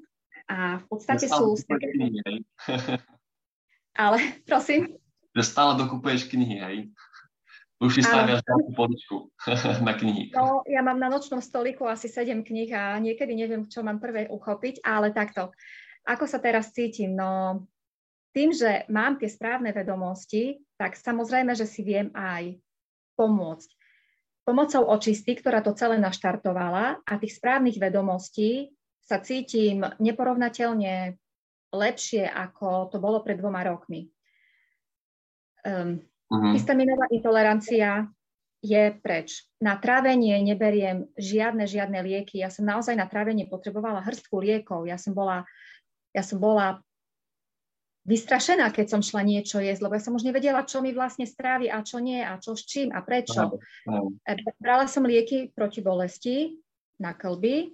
a 0.48 0.78
v 0.78 0.86
podstate 0.88 1.26
sú... 1.28 1.58
Knihy, 1.68 2.46
Ale, 4.04 4.18
prosím? 4.48 4.96
Že 5.36 5.44
stále 5.44 5.72
dokupuješ 5.80 6.32
knihy, 6.32 6.58
hej? 6.64 6.78
Už 7.82 7.98
si 7.98 8.02
staviaš 8.06 8.46
ďalšiu 8.46 8.72
poličku 8.78 9.16
na 9.88 9.98
knihy. 9.98 10.30
No, 10.38 10.62
ja 10.70 10.86
mám 10.86 11.02
na 11.02 11.10
nočnom 11.10 11.42
stoliku 11.42 11.90
asi 11.90 12.06
7 12.06 12.46
kníh 12.46 12.70
a 12.78 13.02
niekedy 13.02 13.34
neviem, 13.34 13.66
čo 13.66 13.82
mám 13.82 13.98
prvé 13.98 14.30
uchopiť, 14.30 14.86
ale 14.86 15.10
takto. 15.10 15.50
Ako 16.06 16.30
sa 16.30 16.38
teraz 16.38 16.70
cítim? 16.78 17.18
No, 17.18 17.66
tým, 18.38 18.54
že 18.54 18.86
mám 18.86 19.18
tie 19.18 19.26
správne 19.34 19.74
vedomosti, 19.74 20.62
tak 20.78 20.94
samozrejme, 20.94 21.58
že 21.58 21.66
si 21.66 21.82
viem 21.82 22.14
aj 22.14 22.62
pomôcť. 23.18 23.70
Pomocou 24.46 24.86
očisty, 24.86 25.38
ktorá 25.38 25.66
to 25.66 25.74
celé 25.74 25.98
naštartovala 25.98 27.02
a 27.02 27.14
tých 27.18 27.38
správnych 27.38 27.82
vedomostí 27.82 28.74
sa 29.02 29.22
cítim 29.22 29.82
neporovnateľne 29.98 31.18
lepšie, 31.74 32.30
ako 32.30 32.94
to 32.94 32.98
bolo 33.02 33.26
pred 33.26 33.42
dvoma 33.42 33.66
rokmi. 33.66 34.10
Um, 35.62 36.02
uh-huh. 36.32 36.56
Histaminová 36.56 37.12
intolerancia 37.12 38.08
je 38.64 38.94
preč. 39.04 39.44
Na 39.60 39.76
trávenie 39.76 40.40
neberiem 40.40 41.12
žiadne, 41.20 41.68
žiadne 41.68 42.00
lieky. 42.00 42.40
Ja 42.40 42.48
som 42.48 42.64
naozaj 42.64 42.96
na 42.96 43.10
trávenie 43.10 43.50
potrebovala 43.50 44.06
hrstku 44.06 44.40
liekov. 44.40 44.88
Ja 44.88 44.96
som 44.96 45.12
bola 45.12 45.44
ja 46.12 46.24
som 46.24 46.44
bola 46.44 46.84
vystrašená, 48.04 48.74
keď 48.74 48.98
som 48.98 49.02
šla 49.06 49.22
niečo 49.22 49.62
jesť, 49.62 49.82
lebo 49.86 49.94
ja 49.96 50.04
som 50.04 50.18
už 50.18 50.26
nevedela, 50.26 50.66
čo 50.66 50.82
mi 50.82 50.92
vlastne 50.92 51.30
strávi 51.30 51.70
a 51.70 51.86
čo 51.86 52.02
nie 52.02 52.20
a 52.20 52.36
čo 52.42 52.58
s 52.58 52.66
čím 52.66 52.90
a 52.90 53.00
prečo. 53.06 53.62
E, 54.26 54.34
brala 54.58 54.90
som 54.90 55.06
lieky 55.06 55.54
proti 55.54 55.86
bolesti 55.86 56.58
na 56.98 57.14
klby, 57.14 57.56
e, 57.62 57.68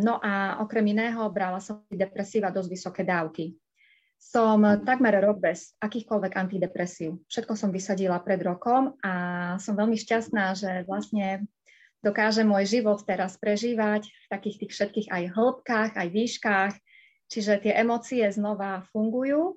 no 0.00 0.16
a 0.18 0.64
okrem 0.64 0.96
iného 0.96 1.20
brala 1.28 1.60
som 1.60 1.84
depresíva 1.92 2.48
dosť 2.48 2.68
vysoké 2.72 3.02
dávky. 3.04 3.52
Som 4.20 4.62
takmer 4.84 5.16
rok 5.24 5.40
bez 5.40 5.72
akýchkoľvek 5.80 6.32
antidepresív. 6.36 7.18
Všetko 7.26 7.56
som 7.56 7.72
vysadila 7.72 8.20
pred 8.20 8.38
rokom 8.44 8.94
a 9.00 9.12
som 9.56 9.72
veľmi 9.72 9.96
šťastná, 9.96 10.52
že 10.54 10.84
vlastne 10.84 11.48
dokáže 12.04 12.44
môj 12.44 12.68
život 12.68 13.00
teraz 13.02 13.40
prežívať 13.40 14.06
v 14.06 14.26
takých 14.28 14.56
tých 14.64 14.72
všetkých 14.76 15.08
aj 15.08 15.24
hĺbkách, 15.34 15.92
aj 15.96 16.08
výškach, 16.12 16.74
Čiže 17.30 17.62
tie 17.62 17.72
emócie 17.78 18.26
znova 18.34 18.82
fungujú. 18.90 19.54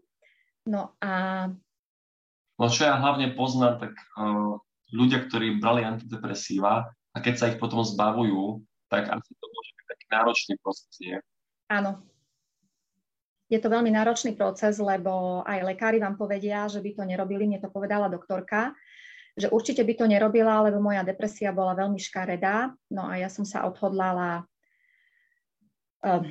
No 0.70 0.94
a... 1.02 1.50
No 2.62 2.70
čo 2.70 2.86
ja 2.86 3.02
hlavne 3.02 3.34
poznám, 3.34 3.82
tak 3.82 3.98
uh, 4.14 4.62
ľudia, 4.94 5.26
ktorí 5.26 5.58
brali 5.58 5.82
antidepresíva 5.82 6.94
a 6.94 7.18
keď 7.18 7.34
sa 7.34 7.50
ich 7.50 7.58
potom 7.58 7.82
zbavujú, 7.82 8.62
tak 8.94 9.10
asi 9.10 9.32
to 9.34 9.46
môže 9.50 9.72
byť 9.74 9.86
taký 9.90 10.06
náročný 10.14 10.54
proces, 10.62 10.94
nie? 11.02 11.18
Áno. 11.74 12.06
Je 13.54 13.62
to 13.62 13.70
veľmi 13.70 13.94
náročný 13.94 14.34
proces, 14.34 14.82
lebo 14.82 15.46
aj 15.46 15.62
lekári 15.62 16.02
vám 16.02 16.18
povedia, 16.18 16.66
že 16.66 16.82
by 16.82 16.98
to 16.98 17.04
nerobili, 17.06 17.46
mne 17.46 17.62
to 17.62 17.70
povedala 17.70 18.10
doktorka, 18.10 18.74
že 19.38 19.54
určite 19.54 19.86
by 19.86 19.94
to 19.94 20.06
nerobila, 20.10 20.66
lebo 20.66 20.82
moja 20.82 21.06
depresia 21.06 21.54
bola 21.54 21.78
veľmi 21.78 22.02
škaredá. 22.02 22.74
No 22.90 23.06
a 23.06 23.22
ja 23.22 23.30
som 23.30 23.46
sa 23.46 23.70
odhodlala 23.70 24.50
uh, 26.02 26.26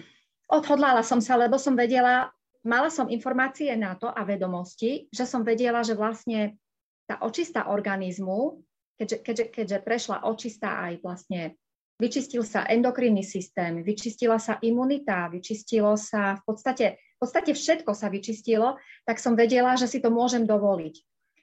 Odhodlala 0.53 1.01
som 1.01 1.17
sa, 1.25 1.41
lebo 1.41 1.57
som 1.57 1.73
vedela, 1.73 2.29
mala 2.61 2.93
som 2.93 3.09
informácie 3.09 3.73
na 3.73 3.97
to 3.97 4.13
a 4.13 4.21
vedomosti, 4.21 5.09
že 5.09 5.25
som 5.25 5.41
vedela, 5.41 5.81
že 5.81 5.97
vlastne 5.97 6.61
tá 7.09 7.25
očista 7.25 7.73
organizmu, 7.73 8.61
keďže, 9.01 9.17
keďže, 9.25 9.45
keďže 9.49 9.79
prešla 9.81 10.29
očista 10.29 10.77
aj 10.85 11.01
vlastne 11.01 11.57
vyčistil 11.97 12.45
sa 12.45 12.69
endokrinný 12.69 13.25
systém, 13.25 13.81
vyčistila 13.81 14.37
sa 14.37 14.61
imunita, 14.61 15.33
vyčistilo 15.33 15.97
sa 15.97 16.37
v 16.37 16.43
podstate, 16.45 17.01
podstate 17.23 17.55
všetko 17.55 17.95
sa 17.95 18.11
vyčistilo, 18.11 18.83
tak 19.07 19.23
som 19.23 19.39
vedela, 19.39 19.79
že 19.79 19.87
si 19.87 20.03
to 20.03 20.11
môžem 20.11 20.43
dovoliť. 20.43 20.95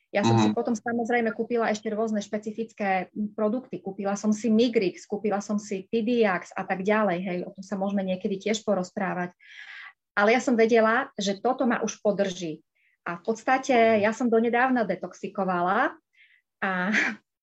Ja 0.10 0.26
som 0.26 0.36
uh-huh. 0.36 0.50
si 0.50 0.50
mhm. 0.52 0.58
potom 0.58 0.74
samozrejme 0.74 1.30
kúpila 1.38 1.70
ešte 1.70 1.94
rôzne 1.94 2.20
špecifické 2.20 3.14
produkty. 3.38 3.78
Kúpila 3.80 4.18
som 4.18 4.34
si 4.34 4.50
Migrix, 4.50 5.06
kúpila 5.06 5.38
som 5.40 5.62
si 5.62 5.86
Pidiax 5.88 6.50
a 6.58 6.66
tak 6.66 6.82
ďalej. 6.82 7.18
Hej, 7.22 7.38
o 7.46 7.54
tom 7.54 7.64
sa 7.64 7.78
môžeme 7.78 8.02
niekedy 8.02 8.42
tiež 8.42 8.66
porozprávať. 8.66 9.38
Ale 10.18 10.34
ja 10.34 10.42
som 10.42 10.58
vedela, 10.58 11.14
že 11.16 11.38
toto 11.38 11.70
ma 11.70 11.80
už 11.86 12.02
podrží. 12.02 12.66
A 13.06 13.22
v 13.22 13.24
podstate 13.24 14.02
ja 14.02 14.12
som 14.12 14.28
donedávna 14.28 14.84
detoxikovala 14.84 15.94
a 16.60 16.72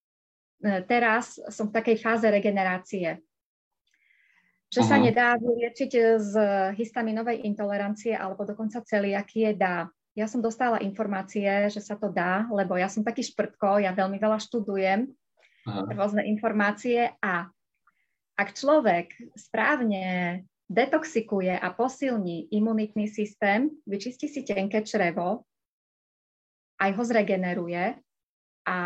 teraz 0.91 1.39
som 1.55 1.71
v 1.71 1.77
takej 1.79 1.97
fáze 2.03 2.27
regenerácie. 2.27 3.23
Že 4.77 4.85
uh-huh. 4.85 4.93
sa 4.93 4.97
mhm. 5.01 5.05
nedá 5.09 5.29
vyliečiť 5.41 5.93
z 6.21 6.33
histaminovej 6.77 7.49
intolerancie 7.49 8.13
alebo 8.13 8.45
dokonca 8.45 8.85
celiakie 8.85 9.57
dá 9.57 9.89
ja 10.17 10.25
som 10.25 10.41
dostala 10.41 10.81
informácie, 10.81 11.69
že 11.69 11.85
sa 11.85 11.93
to 11.93 12.09
dá, 12.09 12.49
lebo 12.49 12.73
ja 12.81 12.89
som 12.89 13.05
taký 13.05 13.21
šprtko, 13.21 13.85
ja 13.85 13.93
veľmi 13.93 14.17
veľa 14.17 14.41
študujem 14.41 15.13
Aha. 15.69 15.93
rôzne 15.93 16.25
informácie 16.25 17.13
a 17.21 17.53
ak 18.37 18.49
človek 18.57 19.13
správne 19.37 20.41
detoxikuje 20.73 21.53
a 21.53 21.69
posilní 21.69 22.49
imunitný 22.49 23.13
systém, 23.13 23.69
vyčistí 23.85 24.27
si 24.33 24.41
tenké 24.41 24.81
črevo, 24.89 25.45
aj 26.81 26.91
ho 26.97 27.03
zregeneruje 27.05 28.01
a 28.65 28.79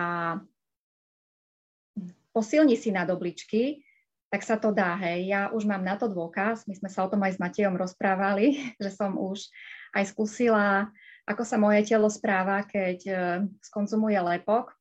posilní 2.35 2.74
si 2.74 2.90
na 2.90 3.07
dobličky, 3.07 3.87
tak 4.31 4.47
sa 4.47 4.57
to 4.57 4.71
dá. 4.71 4.95
Hej. 4.97 5.27
Ja 5.27 5.40
už 5.51 5.66
mám 5.66 5.83
na 5.83 5.99
to 5.99 6.07
dôkaz, 6.07 6.64
my 6.71 6.75
sme 6.79 6.88
sa 6.88 7.03
o 7.03 7.11
tom 7.11 7.21
aj 7.27 7.37
s 7.37 7.43
Matejom 7.43 7.75
rozprávali, 7.75 8.57
že 8.83 8.90
som 8.95 9.19
už 9.19 9.51
aj 9.93 10.07
skúsila 10.14 10.88
ako 11.31 11.43
sa 11.47 11.57
moje 11.62 11.87
telo 11.87 12.11
správa, 12.11 12.66
keď 12.66 12.99
uh, 13.07 13.47
skonzumuje 13.62 14.19
lepok. 14.19 14.75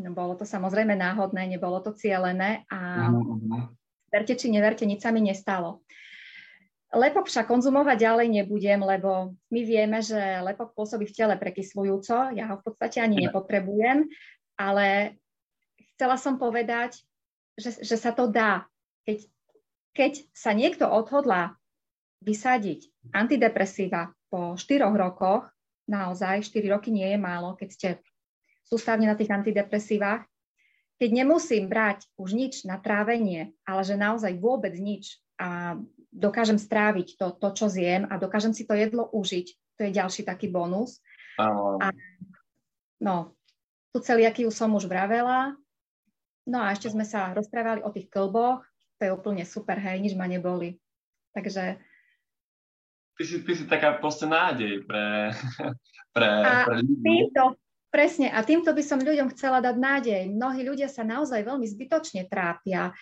No, 0.00 0.16
bolo 0.16 0.32
to 0.32 0.48
samozrejme 0.48 0.96
náhodné, 0.96 1.44
nebolo 1.44 1.76
to 1.84 1.92
cielené 1.92 2.64
a 2.72 3.12
verte 4.08 4.32
či 4.32 4.48
neverte, 4.48 4.88
nič 4.88 5.04
sa 5.04 5.12
mi 5.12 5.20
nestalo. 5.20 5.84
Lepok 6.90 7.28
však 7.28 7.46
konzumovať 7.46 8.00
ďalej 8.00 8.26
nebudem, 8.32 8.80
lebo 8.80 9.36
my 9.52 9.60
vieme, 9.62 10.00
že 10.00 10.18
lepok 10.40 10.72
pôsobí 10.72 11.04
v 11.06 11.14
tele 11.14 11.34
prekyslujúco, 11.36 12.32
ja 12.32 12.48
ho 12.50 12.58
v 12.58 12.64
podstate 12.64 12.98
ani 12.98 13.28
nepotrebujem, 13.28 14.08
ale 14.56 15.20
chcela 15.94 16.16
som 16.16 16.40
povedať, 16.40 16.98
že, 17.60 17.84
že 17.84 17.96
sa 18.00 18.10
to 18.10 18.26
dá. 18.26 18.66
Keď, 19.04 19.18
keď 19.96 20.12
sa 20.34 20.52
niekto 20.52 20.88
odhodlá 20.88 21.56
vysadiť 22.20 22.90
antidepresíva 23.16 24.12
po 24.28 24.54
4 24.54 24.86
rokoch, 24.92 25.48
naozaj 25.88 26.46
4 26.46 26.74
roky 26.74 26.92
nie 26.92 27.08
je 27.10 27.18
málo, 27.18 27.56
keď 27.56 27.68
ste 27.72 27.88
sústavne 28.68 29.10
na 29.10 29.18
tých 29.18 29.32
antidepresívach, 29.32 30.22
keď 31.00 31.10
nemusím 31.24 31.66
brať 31.66 32.04
už 32.20 32.36
nič 32.36 32.54
na 32.68 32.76
trávenie, 32.76 33.56
ale 33.64 33.82
že 33.82 33.96
naozaj 33.96 34.36
vôbec 34.36 34.76
nič 34.76 35.16
a 35.40 35.80
dokážem 36.12 36.60
stráviť 36.60 37.16
to, 37.16 37.32
to, 37.40 37.48
čo 37.56 37.66
zjem 37.72 38.04
a 38.04 38.20
dokážem 38.20 38.52
si 38.52 38.68
to 38.68 38.76
jedlo 38.76 39.08
užiť. 39.08 39.46
To 39.80 39.88
je 39.88 39.96
ďalší 39.96 40.28
taký 40.28 40.52
bonus. 40.52 41.00
A, 41.40 41.88
no, 43.00 43.32
tu 43.96 44.04
celiakiu 44.04 44.52
som 44.52 44.76
už 44.76 44.84
vravela. 44.84 45.56
No 46.44 46.60
a 46.60 46.76
ešte 46.76 46.92
sme 46.92 47.08
sa 47.08 47.32
rozprávali 47.32 47.80
o 47.80 47.88
tých 47.88 48.12
klboch. 48.12 48.60
To 49.00 49.08
je 49.08 49.16
úplne 49.16 49.44
super, 49.48 49.80
hej, 49.80 49.96
nič 50.04 50.12
ma 50.12 50.28
neboli. 50.28 50.76
Takže... 51.32 51.80
Ty 53.16 53.22
si, 53.24 53.36
ty 53.40 53.52
si 53.56 53.64
taká 53.64 53.96
proste 53.96 54.28
nádej 54.28 54.84
pre, 54.84 55.32
pre, 56.16 56.28
a 56.28 56.68
pre 56.68 56.84
ľudí. 56.84 57.00
Týmto, 57.00 57.56
presne, 57.88 58.28
a 58.28 58.44
týmto 58.44 58.76
by 58.76 58.82
som 58.84 59.00
ľuďom 59.00 59.32
chcela 59.32 59.64
dať 59.64 59.76
nádej. 59.80 60.22
Mnohí 60.28 60.60
ľudia 60.68 60.92
sa 60.92 61.00
naozaj 61.00 61.40
veľmi 61.40 61.64
zbytočne 61.64 62.28
trápia 62.28 62.92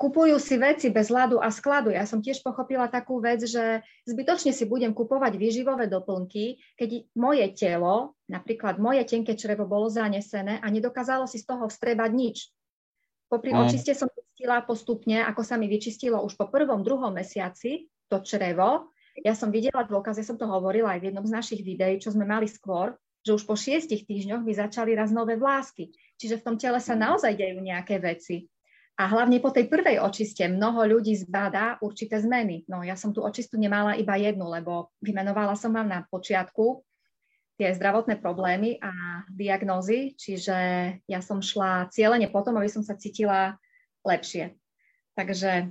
kupujú 0.00 0.40
si 0.40 0.56
veci 0.56 0.88
bez 0.88 1.12
ľadu 1.12 1.36
a 1.44 1.52
skladu. 1.52 1.92
Ja 1.92 2.08
som 2.08 2.24
tiež 2.24 2.40
pochopila 2.40 2.88
takú 2.88 3.20
vec, 3.20 3.44
že 3.44 3.84
zbytočne 4.08 4.56
si 4.56 4.64
budem 4.64 4.96
kupovať 4.96 5.36
výživové 5.36 5.92
doplnky, 5.92 6.56
keď 6.80 7.04
moje 7.12 7.44
telo, 7.52 8.16
napríklad 8.24 8.80
moje 8.80 9.04
tenké 9.04 9.36
črevo 9.36 9.68
bolo 9.68 9.92
zanesené 9.92 10.56
a 10.64 10.66
nedokázalo 10.72 11.28
si 11.28 11.36
z 11.36 11.52
toho 11.52 11.68
vstrebať 11.68 12.10
nič. 12.16 12.48
Popri 13.30 13.54
mm. 13.54 13.58
očiste 13.62 13.94
som 13.94 14.10
zistila 14.10 14.58
postupne, 14.66 15.22
ako 15.22 15.46
sa 15.46 15.54
mi 15.54 15.70
vyčistilo 15.70 16.18
už 16.26 16.34
po 16.34 16.50
prvom, 16.50 16.82
druhom 16.82 17.14
mesiaci 17.14 17.86
to 18.10 18.18
črevo. 18.26 18.90
Ja 19.22 19.38
som 19.38 19.54
videla 19.54 19.86
dôkaz, 19.86 20.18
ja 20.18 20.26
som 20.26 20.34
to 20.34 20.50
hovorila 20.50 20.98
aj 20.98 21.00
v 21.00 21.06
jednom 21.10 21.22
z 21.22 21.34
našich 21.38 21.62
videí, 21.62 22.02
čo 22.02 22.10
sme 22.10 22.26
mali 22.26 22.50
skôr, 22.50 22.98
že 23.22 23.36
už 23.36 23.46
po 23.46 23.54
šiestich 23.54 24.02
týždňoch 24.02 24.42
by 24.42 24.52
začali 24.66 24.98
raz 24.98 25.14
nové 25.14 25.38
vlásky. 25.38 25.94
Čiže 26.18 26.42
v 26.42 26.44
tom 26.44 26.56
tele 26.58 26.82
sa 26.82 26.98
naozaj 26.98 27.38
dejú 27.38 27.62
nejaké 27.62 28.02
veci. 28.02 28.50
A 28.98 29.08
hlavne 29.08 29.40
po 29.40 29.48
tej 29.48 29.70
prvej 29.70 30.02
očiste 30.02 30.44
mnoho 30.44 30.84
ľudí 30.84 31.16
zbadá 31.16 31.80
určité 31.80 32.20
zmeny. 32.20 32.68
No 32.68 32.84
ja 32.84 32.98
som 32.98 33.14
tú 33.14 33.24
očistu 33.24 33.56
nemala 33.56 33.96
iba 33.96 34.18
jednu, 34.18 34.44
lebo 34.50 34.92
vymenovala 35.00 35.56
som 35.56 35.72
vám 35.72 35.88
na 35.88 36.04
počiatku 36.04 36.84
tie 37.60 37.76
zdravotné 37.76 38.16
problémy 38.24 38.80
a 38.80 39.20
diagnózy, 39.28 40.16
čiže 40.16 40.56
ja 41.04 41.20
som 41.20 41.44
šla 41.44 41.92
cieľene 41.92 42.32
potom, 42.32 42.56
aby 42.56 42.72
som 42.72 42.80
sa 42.80 42.96
cítila 42.96 43.60
lepšie. 44.00 44.56
Takže... 45.12 45.68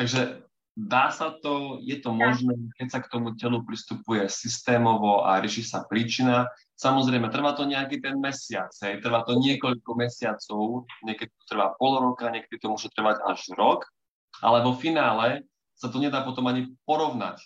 Takže 0.00 0.40
dá 0.72 1.12
sa 1.12 1.36
to, 1.44 1.84
je 1.84 2.00
to 2.00 2.08
možné, 2.08 2.56
keď 2.80 2.88
sa 2.88 3.00
k 3.04 3.12
tomu 3.12 3.36
telu 3.36 3.60
pristupuje 3.68 4.24
systémovo 4.32 5.28
a 5.28 5.44
rieši 5.44 5.60
sa 5.60 5.84
príčina. 5.84 6.48
Samozrejme, 6.80 7.28
trvá 7.28 7.52
to 7.52 7.68
nejaký 7.68 8.00
ten 8.00 8.16
mesiac, 8.16 8.72
hej, 8.80 9.04
trvá 9.04 9.28
to 9.28 9.36
niekoľko 9.36 9.92
mesiacov, 9.92 10.88
niekedy 11.04 11.28
to 11.36 11.44
trvá 11.52 11.76
pol 11.76 12.00
roka, 12.00 12.32
niekedy 12.32 12.56
to 12.56 12.72
môže 12.72 12.88
trvať 12.96 13.20
až 13.28 13.44
rok, 13.60 13.84
ale 14.40 14.64
vo 14.64 14.72
finále 14.72 15.44
sa 15.76 15.92
to 15.92 16.00
nedá 16.00 16.24
potom 16.24 16.48
ani 16.48 16.72
porovnať 16.88 17.44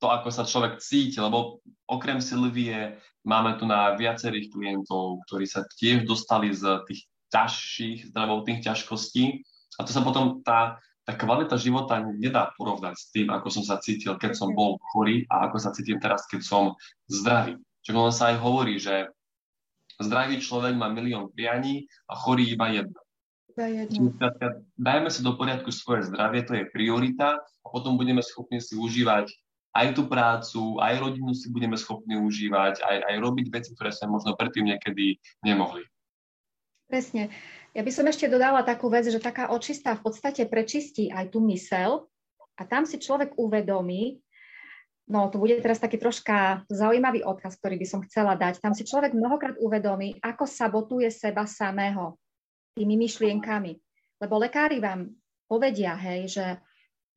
to, 0.00 0.06
ako 0.08 0.32
sa 0.32 0.48
človek 0.48 0.80
cíti, 0.80 1.20
lebo 1.20 1.60
okrem 1.84 2.24
Silvie 2.24 2.96
máme 3.22 3.60
tu 3.60 3.68
na 3.68 3.94
viacerých 3.94 4.48
klientov, 4.48 5.20
ktorí 5.28 5.44
sa 5.44 5.68
tiež 5.76 6.08
dostali 6.08 6.50
z 6.56 6.80
tých 6.88 7.04
ťažších 7.30 8.10
zdravotných 8.10 8.64
ťažkostí 8.64 9.44
a 9.78 9.86
to 9.86 9.92
sa 9.92 10.00
potom 10.00 10.40
tá 10.42 10.80
tá 11.10 11.18
kvalita 11.18 11.58
života 11.58 11.98
nedá 11.98 12.54
porovnať 12.54 12.94
s 12.94 13.10
tým, 13.10 13.34
ako 13.34 13.50
som 13.50 13.64
sa 13.66 13.82
cítil, 13.82 14.14
keď 14.14 14.38
som 14.38 14.54
bol 14.54 14.78
chorý 14.94 15.26
a 15.26 15.50
ako 15.50 15.58
sa 15.58 15.74
cítim 15.74 15.98
teraz, 15.98 16.22
keď 16.30 16.40
som 16.46 16.64
zdravý. 17.10 17.58
Čo 17.82 17.98
ono 17.98 18.14
sa 18.14 18.30
aj 18.30 18.36
hovorí, 18.38 18.78
že 18.78 19.10
zdravý 19.98 20.38
človek 20.38 20.78
má 20.78 20.86
milión 20.92 21.32
prianí 21.34 21.90
a 22.06 22.14
chorý 22.14 22.54
iba 22.54 22.70
jedno. 22.70 23.00
Dajme 24.78 25.10
si 25.10 25.20
do 25.26 25.34
poriadku 25.34 25.74
svoje 25.74 26.06
zdravie, 26.06 26.46
to 26.46 26.54
je 26.54 26.70
priorita 26.70 27.42
a 27.42 27.66
potom 27.66 27.98
budeme 27.98 28.22
schopní 28.22 28.62
si 28.62 28.78
užívať 28.78 29.26
aj 29.70 29.86
tú 29.94 30.10
prácu, 30.10 30.82
aj 30.82 30.94
rodinu 30.98 31.30
si 31.30 31.46
budeme 31.50 31.78
schopní 31.78 32.18
užívať, 32.18 32.82
aj, 32.82 32.96
aj 33.06 33.16
robiť 33.22 33.46
veci, 33.54 33.70
ktoré 33.74 33.94
sme 33.94 34.18
možno 34.18 34.34
predtým 34.34 34.66
niekedy 34.66 35.22
nemohli. 35.46 35.86
Presne. 36.90 37.30
Ja 37.70 37.86
by 37.86 37.92
som 37.94 38.10
ešte 38.10 38.26
dodala 38.26 38.66
takú 38.66 38.90
vec, 38.90 39.06
že 39.06 39.22
taká 39.22 39.54
očistá 39.54 39.94
v 39.94 40.10
podstate 40.10 40.42
prečistí 40.50 41.06
aj 41.06 41.30
tú 41.30 41.38
mysel 41.46 42.10
a 42.58 42.66
tam 42.66 42.82
si 42.82 42.98
človek 42.98 43.38
uvedomí, 43.38 44.18
no 45.06 45.30
to 45.30 45.38
bude 45.38 45.54
teraz 45.62 45.78
taký 45.78 46.02
troška 46.02 46.66
zaujímavý 46.66 47.22
odkaz, 47.22 47.54
ktorý 47.62 47.78
by 47.78 47.86
som 47.86 48.00
chcela 48.02 48.34
dať. 48.34 48.58
Tam 48.58 48.74
si 48.74 48.82
človek 48.82 49.14
mnohokrát 49.14 49.54
uvedomí, 49.62 50.18
ako 50.18 50.50
sabotuje 50.50 51.06
seba 51.14 51.46
samého 51.46 52.18
tými 52.74 52.98
myšlienkami. 52.98 53.78
Lebo 54.18 54.34
lekári 54.42 54.82
vám 54.82 55.14
povedia, 55.46 55.94
hej, 55.94 56.26
že 56.26 56.44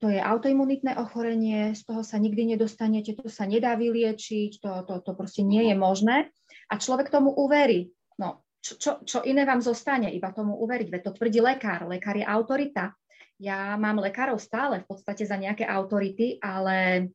to 0.03 0.11
je 0.11 0.19
autoimunitné 0.19 0.99
ochorenie, 0.99 1.71
z 1.71 1.87
toho 1.87 2.03
sa 2.03 2.19
nikdy 2.19 2.43
nedostanete, 2.43 3.15
to 3.15 3.31
sa 3.31 3.47
nedá 3.47 3.79
vyliečiť, 3.79 4.59
to, 4.59 4.83
to, 4.83 4.99
to 4.99 5.11
proste 5.15 5.47
nie 5.47 5.71
je 5.71 5.75
možné. 5.79 6.27
A 6.67 6.75
človek 6.75 7.07
tomu 7.07 7.31
uverí. 7.31 7.87
No, 8.19 8.43
čo, 8.59 8.75
čo, 8.75 8.91
čo 9.07 9.23
iné 9.23 9.47
vám 9.47 9.63
zostane, 9.63 10.11
iba 10.11 10.35
tomu 10.35 10.59
uveriť, 10.59 10.91
veď 10.91 11.01
to 11.07 11.15
tvrdí 11.15 11.39
lekár, 11.39 11.87
lekár 11.87 12.19
je 12.19 12.27
autorita. 12.27 12.91
Ja 13.39 13.79
mám 13.79 14.03
lekárov 14.03 14.43
stále 14.43 14.83
v 14.83 14.91
podstate 14.91 15.23
za 15.23 15.39
nejaké 15.39 15.63
autority, 15.63 16.35
ale, 16.43 17.07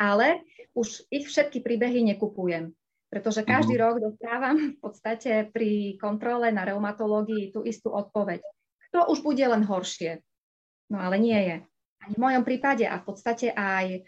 ale 0.00 0.48
už 0.72 1.12
ich 1.12 1.28
všetky 1.28 1.60
príbehy 1.60 2.08
nekupujem, 2.08 2.72
pretože 3.12 3.44
každý 3.44 3.76
mm. 3.76 3.82
rok 3.84 3.94
dostávam 4.00 4.56
v 4.72 4.78
podstate 4.80 5.52
pri 5.52 6.00
kontrole 6.00 6.56
na 6.56 6.64
reumatológii 6.64 7.52
tú 7.52 7.68
istú 7.68 7.92
odpoveď. 7.92 8.40
To 8.96 9.12
už 9.12 9.20
bude 9.20 9.44
len 9.44 9.60
horšie. 9.60 10.24
No 10.88 11.04
ale 11.04 11.20
nie 11.20 11.36
je. 11.36 11.56
V 12.08 12.16
mojom 12.16 12.42
prípade 12.44 12.88
a 12.88 12.96
v 13.00 13.04
podstate 13.04 13.52
aj 13.52 13.86
e, 13.96 14.00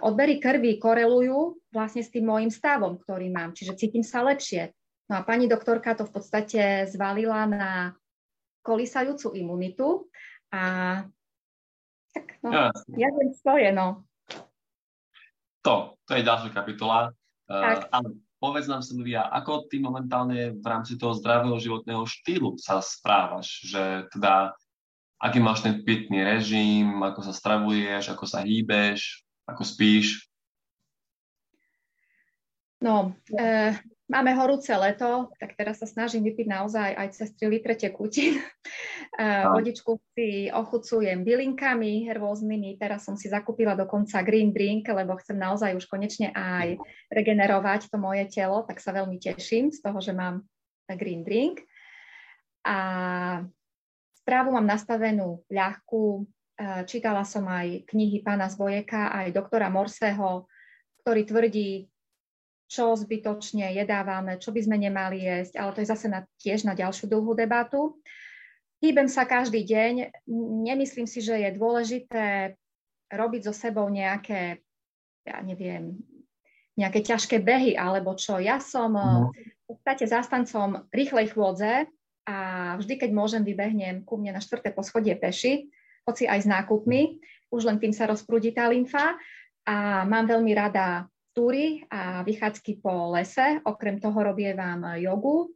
odbery 0.00 0.38
krvi 0.38 0.78
korelujú 0.78 1.58
vlastne 1.74 2.06
s 2.06 2.10
tým 2.10 2.30
môjim 2.30 2.50
stavom, 2.50 2.98
ktorý 3.02 3.30
mám, 3.30 3.54
čiže 3.54 3.78
cítim 3.78 4.06
sa 4.06 4.22
lepšie. 4.22 4.70
No 5.10 5.18
a 5.18 5.26
pani 5.26 5.50
doktorka 5.50 5.98
to 5.98 6.06
v 6.06 6.14
podstate 6.14 6.86
zvalila 6.86 7.42
na 7.50 7.70
kolísajúcu 8.62 9.34
imunitu 9.34 10.06
a 10.54 10.62
tak 12.10 12.26
no, 12.42 12.50
ja, 12.50 12.70
ja 12.94 13.08
viem 13.14 13.30
svoje, 13.34 13.70
no. 13.70 14.06
To, 15.62 15.98
to 16.06 16.12
je 16.18 16.26
ďalšia 16.26 16.50
kapitola. 16.50 17.14
Uh, 17.50 17.82
ale 17.90 18.08
povedz 18.40 18.66
nám, 18.66 18.82
Silvia, 18.82 19.28
ako 19.28 19.68
ty 19.68 19.78
momentálne 19.78 20.56
v 20.56 20.64
rámci 20.64 20.96
toho 20.96 21.14
zdravého 21.14 21.58
životného 21.60 22.02
štýlu 22.06 22.56
sa 22.56 22.80
správaš? 22.80 23.62
Že 23.68 24.10
teda, 24.14 24.56
aký 25.20 25.38
máš 25.38 25.60
ten 25.60 25.84
pitný 25.84 26.24
režim, 26.24 27.04
ako 27.04 27.20
sa 27.20 27.36
stravuješ, 27.36 28.10
ako 28.16 28.24
sa 28.24 28.40
hýbeš, 28.40 29.22
ako 29.44 29.62
spíš? 29.62 30.26
No, 32.80 33.12
e, 33.36 33.76
Máme 34.10 34.34
horúce 34.34 34.74
leto, 34.74 35.30
tak 35.38 35.54
teraz 35.54 35.78
sa 35.78 35.86
snažím 35.86 36.26
vypiť 36.26 36.46
naozaj 36.50 36.90
aj 36.98 37.08
cez 37.14 37.30
3 37.38 37.46
litre 37.46 37.78
tekutín. 37.78 38.42
Vodičku 39.54 40.02
si 40.18 40.50
ochucujem 40.50 41.22
bylinkami 41.22 42.10
rôznymi. 42.10 42.74
Teraz 42.74 43.06
som 43.06 43.14
si 43.14 43.30
zakúpila 43.30 43.78
dokonca 43.78 44.18
green 44.26 44.50
drink, 44.50 44.90
lebo 44.90 45.14
chcem 45.22 45.38
naozaj 45.38 45.78
už 45.78 45.86
konečne 45.86 46.34
aj 46.34 46.82
regenerovať 47.06 47.86
to 47.86 48.02
moje 48.02 48.26
telo, 48.34 48.66
tak 48.66 48.82
sa 48.82 48.90
veľmi 48.90 49.14
teším 49.22 49.70
z 49.70 49.78
toho, 49.78 50.02
že 50.02 50.10
mám 50.10 50.42
green 50.90 51.22
drink. 51.22 51.62
A 52.66 52.78
správu 54.22 54.54
mám 54.54 54.66
nastavenú 54.66 55.42
ľahkú. 55.50 56.04
E, 56.20 56.22
čítala 56.86 57.24
som 57.24 57.44
aj 57.48 57.88
knihy 57.88 58.20
pána 58.20 58.48
Zvojeka, 58.48 59.12
aj 59.12 59.34
doktora 59.34 59.72
Morseho, 59.72 60.48
ktorý 61.04 61.22
tvrdí, 61.24 61.88
čo 62.70 62.94
zbytočne 62.94 63.74
jedávame, 63.74 64.38
čo 64.38 64.54
by 64.54 64.60
sme 64.62 64.76
nemali 64.78 65.26
jesť, 65.26 65.58
ale 65.58 65.70
to 65.74 65.82
je 65.82 65.90
zase 65.90 66.06
na, 66.06 66.22
tiež 66.38 66.62
na 66.62 66.78
ďalšiu 66.78 67.10
dlhú 67.10 67.34
debatu. 67.34 67.98
Hýbem 68.80 69.10
sa 69.10 69.26
každý 69.26 69.66
deň. 69.66 70.24
Nemyslím 70.64 71.04
si, 71.04 71.20
že 71.20 71.36
je 71.36 71.50
dôležité 71.52 72.54
robiť 73.10 73.50
so 73.50 73.52
sebou 73.52 73.90
nejaké 73.90 74.62
ja 75.24 75.38
neviem, 75.44 76.00
nejaké 76.74 77.04
ťažké 77.04 77.44
behy 77.44 77.76
alebo 77.76 78.16
čo. 78.16 78.40
Ja 78.40 78.58
som 78.58 78.96
uh, 78.96 79.28
v 79.30 79.64
podstate 79.68 80.08
zástancom 80.08 80.88
rýchlej 80.90 81.36
chôdze 81.36 81.86
a 82.28 82.76
vždy, 82.76 82.94
keď 83.00 83.10
môžem, 83.12 83.42
vybehnem 83.42 84.04
ku 84.04 84.20
mne 84.20 84.36
na 84.36 84.42
štvrté 84.42 84.72
poschodie 84.74 85.16
peši, 85.16 85.68
hoci 86.04 86.24
aj 86.28 86.44
s 86.44 86.48
nákupmi, 86.48 87.20
už 87.50 87.66
len 87.66 87.78
tým 87.82 87.92
sa 87.92 88.08
rozprúdi 88.08 88.54
tá 88.54 88.70
lymfa 88.70 89.18
a 89.66 90.06
mám 90.06 90.26
veľmi 90.26 90.52
rada 90.54 91.10
túry 91.34 91.86
a 91.90 92.26
vychádzky 92.26 92.82
po 92.82 93.14
lese. 93.14 93.62
Okrem 93.62 94.02
toho 94.02 94.18
robievam 94.18 94.98
jogu. 94.98 95.54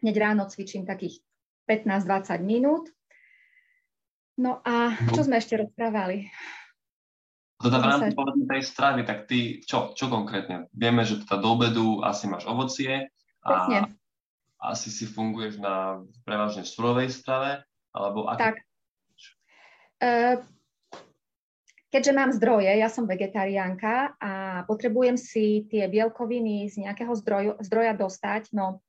Hneď 0.00 0.16
ráno 0.20 0.46
cvičím 0.46 0.86
takých 0.86 1.20
15-20 1.66 2.44
minút. 2.44 2.88
No 4.38 4.62
a 4.62 4.94
čo 5.10 5.26
sme 5.26 5.42
ešte 5.42 5.58
rozprávali? 5.58 6.30
Teda 7.58 7.82
v 7.82 7.86
rámci 7.90 8.14
povedzme 8.14 8.46
tej 8.46 8.62
stravy, 8.62 9.02
tak 9.02 9.26
ty 9.26 9.58
čo, 9.66 9.90
čo 9.98 10.06
konkrétne? 10.06 10.70
Vieme, 10.70 11.02
že 11.02 11.26
teda 11.26 11.42
do 11.42 11.58
obedu 11.58 12.06
asi 12.06 12.30
máš 12.30 12.46
ovocie 12.46 13.10
a 13.42 13.48
Presne. 13.50 13.97
Asi 14.58 14.90
si 14.90 15.06
funguješ 15.06 15.62
na 15.62 16.02
prevažne 16.26 16.66
surovej 16.66 17.10
strave, 17.14 17.62
alebo 17.94 18.26
ako? 18.26 18.38
Tak. 18.42 18.56
Uh, 19.98 20.36
keďže 21.90 22.12
mám 22.14 22.30
zdroje, 22.30 22.70
ja 22.70 22.86
som 22.90 23.06
vegetariánka 23.06 24.14
a 24.18 24.62
potrebujem 24.66 25.18
si 25.18 25.66
tie 25.66 25.90
bielkoviny 25.90 26.70
z 26.70 26.86
nejakého 26.86 27.14
zdroju, 27.18 27.52
zdroja 27.62 27.94
dostať, 27.98 28.54
no 28.54 28.82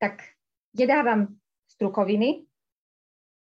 tak 0.00 0.24
jedávam 0.72 1.36
strukoviny, 1.68 2.48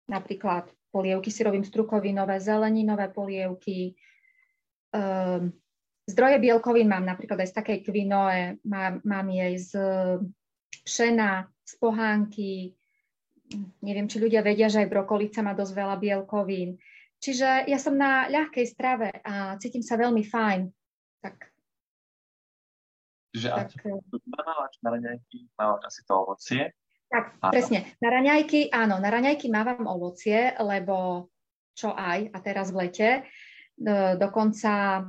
napríklad 0.09 0.69
polievky 0.91 1.29
si 1.29 1.45
robím 1.45 1.65
strukovinové, 1.65 2.41
zeleninové 2.41 3.13
polievky, 3.13 3.97
Um, 4.91 5.55
zdroje 6.11 6.43
bielkovín 6.43 6.91
mám 6.91 7.07
napríklad 7.07 7.39
aj 7.39 7.55
z 7.55 7.57
takej 7.63 7.79
kvinoe, 7.87 8.59
mám, 8.67 8.99
mám 9.07 9.27
jej 9.31 9.55
z 9.55 9.71
pšena, 10.85 11.49
z 11.67 11.75
pohánky, 11.79 12.75
neviem, 13.83 14.07
či 14.11 14.19
ľudia 14.19 14.43
vedia, 14.43 14.71
že 14.71 14.83
aj 14.83 14.91
brokolica 14.91 15.43
má 15.43 15.55
dosť 15.55 15.73
veľa 15.75 15.97
bielkovín. 15.99 16.79
Čiže 17.21 17.69
ja 17.69 17.79
som 17.79 17.95
na 17.95 18.27
ľahkej 18.33 18.67
strave 18.67 19.13
a 19.23 19.55
cítim 19.61 19.85
sa 19.85 20.01
veľmi 20.01 20.25
fajn. 20.25 20.61
Tak, 21.21 21.37
Čiže 23.31 23.49
tak, 23.55 23.71
mávaš 24.27 24.75
na 24.83 24.89
raňajky, 24.99 25.39
mávaš 25.55 25.83
asi 25.87 26.01
to 26.03 26.13
ovocie? 26.17 26.63
Tak, 27.11 27.39
a... 27.43 27.55
presne. 27.55 27.87
Na 28.03 28.09
raňajky, 28.11 28.75
áno, 28.75 28.99
na 28.99 29.11
raňajky 29.11 29.47
mávam 29.53 29.87
ovocie, 29.87 30.51
lebo 30.59 31.29
čo 31.77 31.95
aj, 31.95 32.35
a 32.35 32.39
teraz 32.43 32.75
v 32.75 32.89
lete, 32.89 33.11
Dokonca 34.21 35.01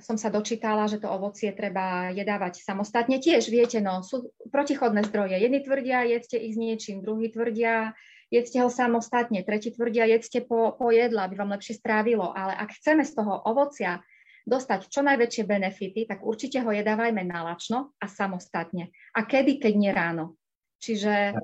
som 0.00 0.16
sa 0.20 0.28
dočítala, 0.28 0.88
že 0.90 1.00
to 1.00 1.08
ovocie 1.08 1.52
treba 1.52 2.12
jedávať 2.12 2.60
samostatne. 2.62 3.20
Tiež 3.20 3.48
viete, 3.48 3.80
no, 3.80 4.04
sú 4.04 4.32
protichodné 4.50 5.06
zdroje. 5.08 5.40
Jedni 5.40 5.60
tvrdia, 5.64 6.04
jedzte 6.04 6.36
ich 6.36 6.54
s 6.54 6.58
niečím, 6.60 7.00
druhí 7.00 7.32
tvrdia, 7.32 7.96
jedzte 8.28 8.60
ho 8.60 8.68
samostatne, 8.68 9.44
tretí 9.46 9.72
tvrdia, 9.72 10.08
jedzte 10.08 10.44
po, 10.44 10.74
po 10.74 10.92
jedle, 10.92 11.22
aby 11.24 11.34
vám 11.36 11.54
lepšie 11.56 11.80
strávilo. 11.80 12.32
Ale 12.34 12.52
ak 12.56 12.76
chceme 12.76 13.04
z 13.06 13.12
toho 13.16 13.34
ovocia 13.46 14.02
dostať 14.46 14.86
čo 14.90 15.02
najväčšie 15.02 15.42
benefity, 15.42 16.06
tak 16.06 16.22
určite 16.22 16.62
ho 16.62 16.70
jedávajme 16.70 17.26
nalačno 17.26 17.96
a 17.98 18.06
samostatne. 18.06 18.94
A 19.16 19.26
kedy, 19.26 19.58
keď 19.58 19.72
nie 19.74 19.92
ráno. 19.92 20.38
Čiže, 20.78 21.34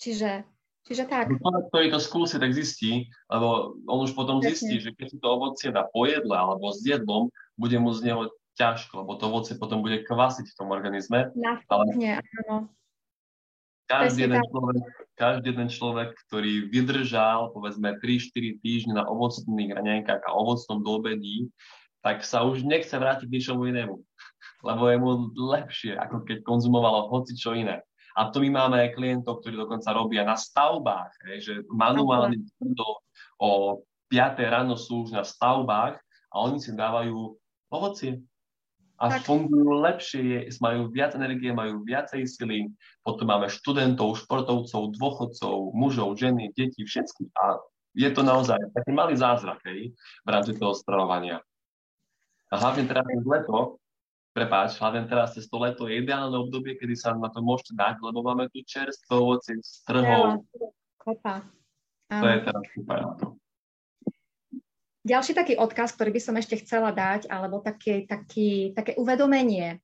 čiže 0.00 0.48
Čiže 0.82 1.06
tak. 1.06 1.30
Človek, 1.30 1.64
ktorý 1.70 1.86
to 1.94 2.00
skúsi, 2.02 2.36
tak 2.42 2.50
zistí, 2.50 3.06
lebo 3.30 3.78
on 3.86 4.02
už 4.02 4.18
potom 4.18 4.42
Presne. 4.42 4.50
zistí, 4.50 4.82
že 4.82 4.90
keď 4.90 5.06
si 5.14 5.18
to 5.22 5.28
ovocie 5.30 5.70
dá 5.70 5.86
po 5.86 6.10
jedle 6.10 6.34
alebo 6.34 6.74
s 6.74 6.82
jedlom, 6.82 7.30
bude 7.62 7.78
mu 7.78 7.94
z 7.94 8.10
neho 8.10 8.26
ťažko, 8.58 9.06
lebo 9.06 9.14
to 9.16 9.30
ovocie 9.30 9.54
potom 9.54 9.80
bude 9.80 10.02
kvasiť 10.02 10.46
v 10.50 10.56
tom 10.58 10.74
organizme. 10.74 11.30
Následne, 11.38 12.18
áno. 12.42 12.68
Každý 13.86 14.24
jeden, 14.24 14.40
človek, 14.40 14.82
každý 15.20 15.46
jeden 15.52 15.68
človek, 15.68 16.10
ktorý 16.28 16.52
vydržal 16.72 17.52
povedzme 17.52 18.00
3-4 18.00 18.64
týždne 18.64 18.94
na 18.96 19.04
ovocných 19.04 19.74
raňajkách 19.74 20.22
a 20.24 20.30
ovocnom 20.32 20.80
dobedí, 20.80 21.52
tak 22.00 22.24
sa 22.24 22.42
už 22.42 22.64
nechce 22.64 22.92
vrátiť 22.96 23.28
k 23.28 23.34
ničomu 23.36 23.68
inému. 23.68 23.94
Lebo 24.68 24.82
je 24.88 24.96
mu 24.96 25.10
lepšie, 25.34 25.92
ako 25.98 26.24
keď 26.24 26.40
konzumovalo 26.40 27.10
hoci 27.12 27.36
čo 27.36 27.52
iné. 27.52 27.84
A 28.12 28.28
to 28.28 28.44
my 28.44 28.64
máme 28.64 28.76
aj 28.76 28.96
klientov, 28.96 29.40
ktorí 29.40 29.56
dokonca 29.56 29.88
robia 29.96 30.20
na 30.24 30.36
stavbách, 30.36 31.12
hej, 31.32 31.38
že 31.40 31.52
manuálne 31.72 32.44
do, 32.60 33.00
o 33.40 33.80
5 34.12 34.36
ráno 34.52 34.76
sú 34.76 35.08
už 35.08 35.16
na 35.16 35.24
stavbách 35.24 35.96
a 36.28 36.34
oni 36.44 36.60
si 36.60 36.76
dávajú 36.76 37.40
ovocie. 37.72 38.20
A 39.02 39.18
tak. 39.18 39.26
fungujú 39.26 39.82
lepšie, 39.82 40.46
majú 40.62 40.86
viac 40.92 41.18
energie, 41.18 41.50
majú 41.50 41.82
viacej 41.82 42.22
sily. 42.22 42.70
Potom 43.02 43.26
máme 43.26 43.50
študentov, 43.50 44.14
športovcov, 44.22 44.94
dôchodcov, 44.94 45.74
mužov, 45.74 46.14
ženy, 46.14 46.54
deti, 46.54 46.86
všetkých. 46.86 47.34
A 47.34 47.58
je 47.98 48.08
to 48.14 48.22
naozaj 48.22 48.62
taký 48.70 48.94
malý 48.94 49.18
zázrak 49.18 49.58
hej, 49.66 49.90
v 50.22 50.28
rámci 50.28 50.54
toho 50.54 50.70
stravovania. 50.70 51.42
A 52.52 52.62
hlavne 52.62 52.86
teraz 52.86 53.02
leto, 53.26 53.82
prepáč, 54.36 54.78
hlavne 54.78 55.08
teraz 55.10 55.34
cez 55.34 55.50
to 55.50 55.58
leto 55.58 55.90
je 55.90 55.98
ideálne 55.98 56.36
obdobie, 56.38 56.78
kedy 56.78 56.94
sa 56.94 57.16
na 57.16 57.26
to 57.32 57.42
môžete 57.42 57.74
dať, 57.74 57.96
lebo 58.06 58.22
máme 58.22 58.46
tu 58.54 58.62
čerstvo 58.62 59.18
ovocie 59.18 59.58
z 59.58 59.82
trhov. 59.82 60.46
To 62.12 62.26
je 62.28 62.38
teraz 62.44 62.64
super 62.76 62.98
na 63.02 63.12
to. 63.18 63.41
Ďalší 65.02 65.34
taký 65.34 65.54
odkaz, 65.58 65.98
ktorý 65.98 66.14
by 66.14 66.20
som 66.22 66.34
ešte 66.38 66.62
chcela 66.62 66.94
dať, 66.94 67.26
alebo 67.26 67.58
také, 67.58 68.06
taký, 68.06 68.70
také 68.70 68.94
uvedomenie. 68.94 69.82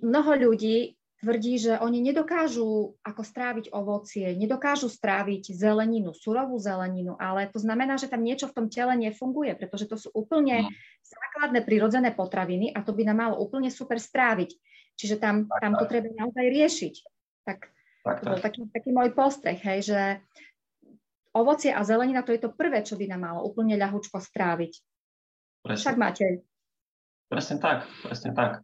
Mnoho 0.00 0.32
ľudí 0.48 0.96
tvrdí, 1.20 1.56
že 1.60 1.80
oni 1.80 2.00
nedokážu 2.04 2.96
ako 3.00 3.22
stráviť 3.24 3.72
ovocie, 3.72 4.36
nedokážu 4.36 4.92
stráviť 4.92 5.52
zeleninu, 5.52 6.12
surovú 6.12 6.60
zeleninu, 6.60 7.16
ale 7.16 7.48
to 7.48 7.60
znamená, 7.60 7.96
že 7.96 8.08
tam 8.08 8.20
niečo 8.20 8.48
v 8.52 8.56
tom 8.62 8.66
tele 8.68 8.92
nefunguje, 8.96 9.56
pretože 9.56 9.88
to 9.88 9.96
sú 9.96 10.08
úplne 10.12 10.68
no. 10.68 10.70
základné 11.04 11.64
prirodzené 11.64 12.12
potraviny 12.12 12.72
a 12.72 12.84
to 12.84 12.92
by 12.92 13.08
nám 13.08 13.18
malo 13.28 13.36
úplne 13.40 13.72
super 13.72 13.96
stráviť. 13.96 14.56
Čiže 14.96 15.20
tam, 15.20 15.44
tam 15.60 15.76
to 15.76 15.84
treba 15.84 16.08
naozaj 16.16 16.46
riešiť. 16.48 16.94
Tak, 17.44 17.58
tak, 18.04 18.16
to 18.20 18.24
bol 18.32 18.40
taký, 18.40 18.60
taký 18.72 18.90
môj 18.96 19.12
postreh, 19.12 19.60
hej, 19.60 19.92
že 19.92 20.00
ovocie 21.36 21.70
a 21.70 21.84
zelenina 21.84 22.24
to 22.24 22.32
je 22.32 22.40
to 22.40 22.50
prvé, 22.52 22.80
čo 22.82 22.96
by 22.96 23.06
nám 23.12 23.22
malo 23.28 23.40
úplne 23.44 23.76
ľahučko 23.76 24.16
stráviť. 24.16 24.72
Presne. 25.62 25.82
Však 25.82 25.96
máte. 26.00 26.24
Presne 27.26 27.56
tak, 27.58 27.84
presne 28.00 28.30
tak. 28.32 28.62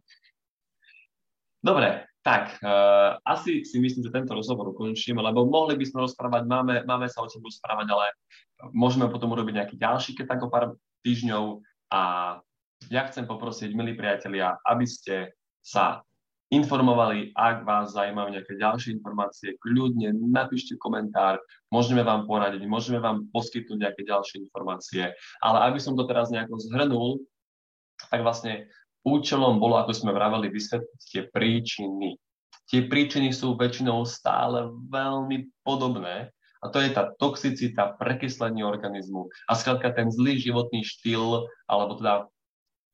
Dobre, 1.63 2.07
tak, 2.23 2.59
uh, 2.63 3.19
asi 3.23 3.67
si 3.67 3.79
myslím, 3.83 4.07
že 4.07 4.15
tento 4.15 4.31
rozhovor 4.31 4.71
ukončíme, 4.71 5.19
lebo 5.19 5.43
mohli 5.43 5.75
by 5.75 5.85
sme 5.87 6.07
rozprávať, 6.07 6.43
máme, 6.47 6.75
máme 6.87 7.07
sa 7.11 7.23
o 7.23 7.27
čom 7.27 7.43
rozprávať, 7.43 7.87
ale 7.91 8.05
môžeme 8.71 9.11
potom 9.11 9.35
urobiť 9.35 9.53
nejaký 9.59 9.75
ďalší, 9.75 10.15
keď 10.15 10.25
tak 10.35 10.43
o 10.43 10.51
pár 10.51 10.79
týždňov. 11.03 11.59
A 11.91 12.01
ja 12.87 13.01
chcem 13.11 13.27
poprosiť, 13.27 13.75
milí 13.75 13.95
priatelia, 13.95 14.55
aby 14.63 14.87
ste 14.87 15.35
sa 15.59 16.03
informovali, 16.53 17.33
ak 17.33 17.65
vás 17.65 17.97
zaujímajú 17.97 18.29
nejaké 18.37 18.53
ďalšie 18.61 19.01
informácie, 19.01 19.57
kľudne 19.57 20.13
napíšte 20.13 20.77
komentár, 20.77 21.41
môžeme 21.73 22.05
vám 22.05 22.29
poradiť, 22.29 22.63
môžeme 22.69 23.01
vám 23.01 23.25
poskytnúť 23.33 23.89
nejaké 23.89 24.01
ďalšie 24.05 24.45
informácie. 24.45 25.09
Ale 25.41 25.57
aby 25.65 25.81
som 25.81 25.97
to 25.97 26.05
teraz 26.05 26.29
nejako 26.29 26.61
zhrnul, 26.61 27.19
tak 28.13 28.21
vlastne 28.21 28.69
Účelom 29.03 29.59
bolo, 29.59 29.75
ako 29.83 29.91
sme 29.91 30.15
vraveli, 30.15 30.47
vysvetliť 30.47 31.01
tie 31.11 31.21
príčiny. 31.27 32.15
Tie 32.71 32.87
príčiny 32.87 33.35
sú 33.35 33.59
väčšinou 33.59 34.07
stále 34.07 34.71
veľmi 34.87 35.51
podobné 35.67 36.31
a 36.63 36.71
to 36.71 36.79
je 36.79 36.95
tá 36.95 37.11
toxicita, 37.19 37.99
prekyslenie 37.99 38.63
organizmu 38.63 39.27
a 39.51 39.59
skrátka 39.59 39.91
ten 39.91 40.07
zlý 40.07 40.39
životný 40.39 40.87
štýl, 40.87 41.51
alebo 41.67 41.99
teda 41.99 42.31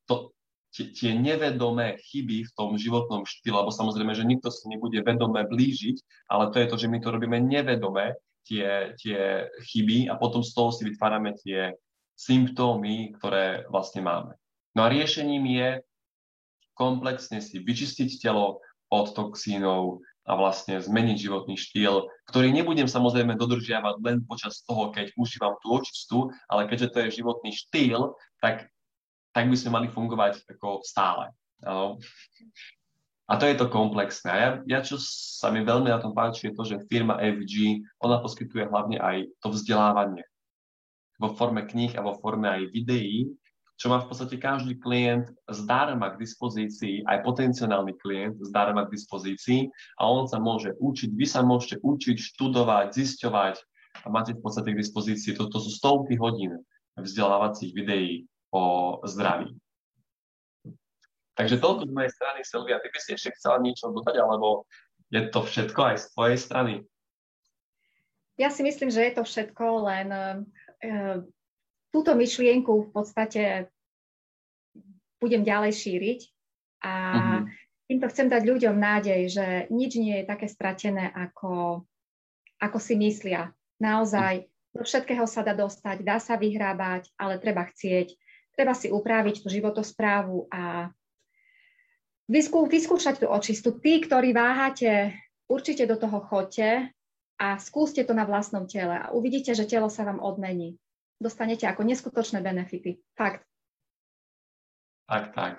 to, 0.09 0.33
tie, 0.73 1.11
nevedomé 1.17 1.97
chyby 1.97 2.45
v 2.45 2.51
tom 2.53 2.77
životnom 2.77 3.25
štýle, 3.25 3.65
lebo 3.65 3.73
samozrejme, 3.73 4.13
že 4.13 4.27
nikto 4.27 4.53
si 4.53 4.69
nebude 4.69 5.01
vedome 5.01 5.41
blížiť, 5.45 6.29
ale 6.29 6.53
to 6.53 6.61
je 6.61 6.67
to, 6.69 6.75
že 6.77 6.87
my 6.87 6.97
to 7.01 7.09
robíme 7.09 7.37
nevedome, 7.41 8.17
tie, 8.49 8.97
tie 8.97 9.45
chyby 9.69 10.09
a 10.09 10.17
potom 10.17 10.41
z 10.41 10.51
toho 10.57 10.73
si 10.73 10.81
vytvárame 10.87 11.37
tie 11.37 11.77
symptómy, 12.17 13.13
ktoré 13.15 13.69
vlastne 13.69 14.01
máme. 14.01 14.33
No 14.73 14.85
a 14.85 14.91
riešením 14.91 15.45
je 15.45 15.69
komplexne 16.73 17.43
si 17.43 17.61
vyčistiť 17.61 18.23
telo 18.23 18.63
od 18.89 19.07
toxínov 19.13 20.01
a 20.29 20.37
vlastne 20.37 20.77
zmeniť 20.77 21.17
životný 21.17 21.57
štýl, 21.57 22.05
ktorý 22.29 22.53
nebudem 22.53 22.85
samozrejme 22.85 23.33
dodržiavať 23.33 23.95
len 24.05 24.17
počas 24.29 24.61
toho, 24.61 24.93
keď 24.93 25.09
užívam 25.17 25.57
tú 25.61 25.73
očistu, 25.73 26.29
ale 26.45 26.69
keďže 26.69 26.91
to 26.93 26.97
je 27.05 27.17
životný 27.21 27.49
štýl, 27.49 28.13
tak, 28.37 28.69
tak 29.39 29.47
by 29.47 29.55
sme 29.55 29.71
mali 29.71 29.87
fungovať 29.87 30.43
ako 30.51 30.83
stále. 30.83 31.31
No. 31.63 31.95
A 33.31 33.39
to 33.39 33.47
je 33.47 33.55
to 33.55 33.71
komplexné. 33.71 34.35
Ja, 34.35 34.49
ja, 34.67 34.79
čo 34.83 34.99
sa 34.99 35.47
mi 35.47 35.63
veľmi 35.63 35.87
na 35.87 36.03
tom 36.03 36.11
páči, 36.11 36.51
je 36.51 36.59
to, 36.59 36.67
že 36.67 36.83
firma 36.91 37.15
FG, 37.23 37.87
ona 38.03 38.19
poskytuje 38.19 38.67
hlavne 38.67 38.99
aj 38.99 39.31
to 39.39 39.47
vzdelávanie 39.55 40.27
vo 41.23 41.31
forme 41.39 41.63
kníh 41.63 41.95
a 41.95 42.03
vo 42.03 42.19
forme 42.19 42.51
aj 42.51 42.67
videí, 42.75 43.31
čo 43.79 43.87
má 43.87 44.03
v 44.03 44.11
podstate 44.11 44.35
každý 44.35 44.75
klient 44.75 45.31
zdarma 45.47 46.11
k 46.11 46.19
dispozícii, 46.19 47.07
aj 47.07 47.23
potenciálny 47.23 47.95
klient 47.95 48.35
zdarma 48.43 48.91
k 48.91 48.91
dispozícii 48.91 49.71
a 49.99 50.03
on 50.03 50.27
sa 50.27 50.35
môže 50.35 50.75
učiť, 50.75 51.15
vy 51.15 51.23
sa 51.23 51.47
môžete 51.47 51.79
učiť, 51.79 52.35
študovať, 52.35 52.91
zisťovať 52.91 53.55
a 54.03 54.07
máte 54.11 54.35
v 54.35 54.43
podstate 54.43 54.75
k 54.75 54.83
dispozícii, 54.83 55.31
toto 55.39 55.63
sú 55.63 55.71
stovky 55.71 56.19
hodín 56.19 56.59
vzdelávacích 56.99 57.71
videí 57.71 58.27
o 58.53 58.97
zdraví. 59.05 59.53
Takže 61.39 61.55
toľko 61.55 61.87
z 61.87 61.95
mojej 61.95 62.11
strany, 62.11 62.39
Silvia. 62.43 62.83
Ty 62.83 62.89
by 62.91 62.99
si 62.99 63.09
ešte 63.15 63.31
chcela 63.39 63.63
niečo 63.63 63.87
dodať, 63.95 64.15
alebo 64.19 64.67
je 65.07 65.23
to 65.31 65.39
všetko 65.39 65.79
aj 65.79 65.95
z 65.95 66.05
tvojej 66.11 66.37
strany? 66.37 66.73
Ja 68.35 68.51
si 68.51 68.63
myslím, 68.63 68.91
že 68.91 69.07
je 69.07 69.13
to 69.15 69.23
všetko, 69.23 69.65
len 69.87 70.07
uh, 70.11 71.23
túto 71.95 72.11
myšlienku 72.15 72.87
v 72.87 72.91
podstate 72.91 73.43
budem 75.19 75.43
ďalej 75.43 75.75
šíriť 75.75 76.19
a 76.79 76.93
uh-huh. 76.95 77.41
týmto 77.91 78.07
chcem 78.07 78.31
dať 78.31 78.43
ľuďom 78.47 78.75
nádej, 78.79 79.21
že 79.27 79.47
nič 79.67 79.99
nie 79.99 80.23
je 80.23 80.25
také 80.27 80.47
stratené, 80.47 81.11
ako, 81.11 81.83
ako 82.63 82.77
si 82.79 82.95
myslia. 82.95 83.51
Naozaj 83.83 84.47
do 84.71 84.87
všetkého 84.87 85.27
sa 85.27 85.43
dá 85.43 85.51
dostať, 85.51 86.03
dá 86.07 86.23
sa 86.23 86.39
vyhrábať, 86.39 87.11
ale 87.19 87.41
treba 87.41 87.67
chcieť, 87.67 88.15
treba 88.59 88.75
si 88.75 88.91
upraviť 88.91 89.39
tú 89.39 89.47
životosprávu 89.47 90.51
a 90.51 90.91
vyskú, 92.27 92.67
vyskúšať 92.67 93.23
tú 93.23 93.31
očistu. 93.31 93.79
Tí, 93.79 94.03
ktorí 94.03 94.35
váhate, 94.35 95.15
určite 95.47 95.87
do 95.87 95.95
toho 95.95 96.19
chodte 96.19 96.91
a 97.39 97.47
skúste 97.55 98.03
to 98.03 98.11
na 98.11 98.27
vlastnom 98.27 98.67
tele 98.67 98.99
a 98.99 99.15
uvidíte, 99.15 99.55
že 99.55 99.63
telo 99.63 99.87
sa 99.87 100.03
vám 100.03 100.19
odmení 100.19 100.75
dostanete 101.19 101.67
ako 101.67 101.83
neskutočné 101.83 102.39
benefity. 102.39 103.03
Fakt. 103.13 103.43
Tak, 105.05 105.35
tak. 105.35 105.53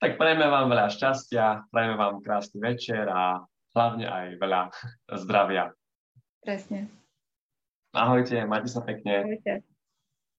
Tak 0.00 0.20
prajeme 0.20 0.48
vám 0.48 0.72
veľa 0.72 0.88
šťastia, 0.92 1.68
prajeme 1.72 1.96
vám 1.96 2.20
krásny 2.20 2.58
večer 2.60 3.08
a 3.08 3.44
hlavne 3.76 4.08
aj 4.08 4.26
veľa 4.40 4.60
zdravia. 5.24 5.72
Presne. 6.44 6.88
Ahojte, 7.96 8.44
majte 8.44 8.68
sa 8.68 8.84
pekne. 8.84 9.24
Ahojte. 9.24 9.64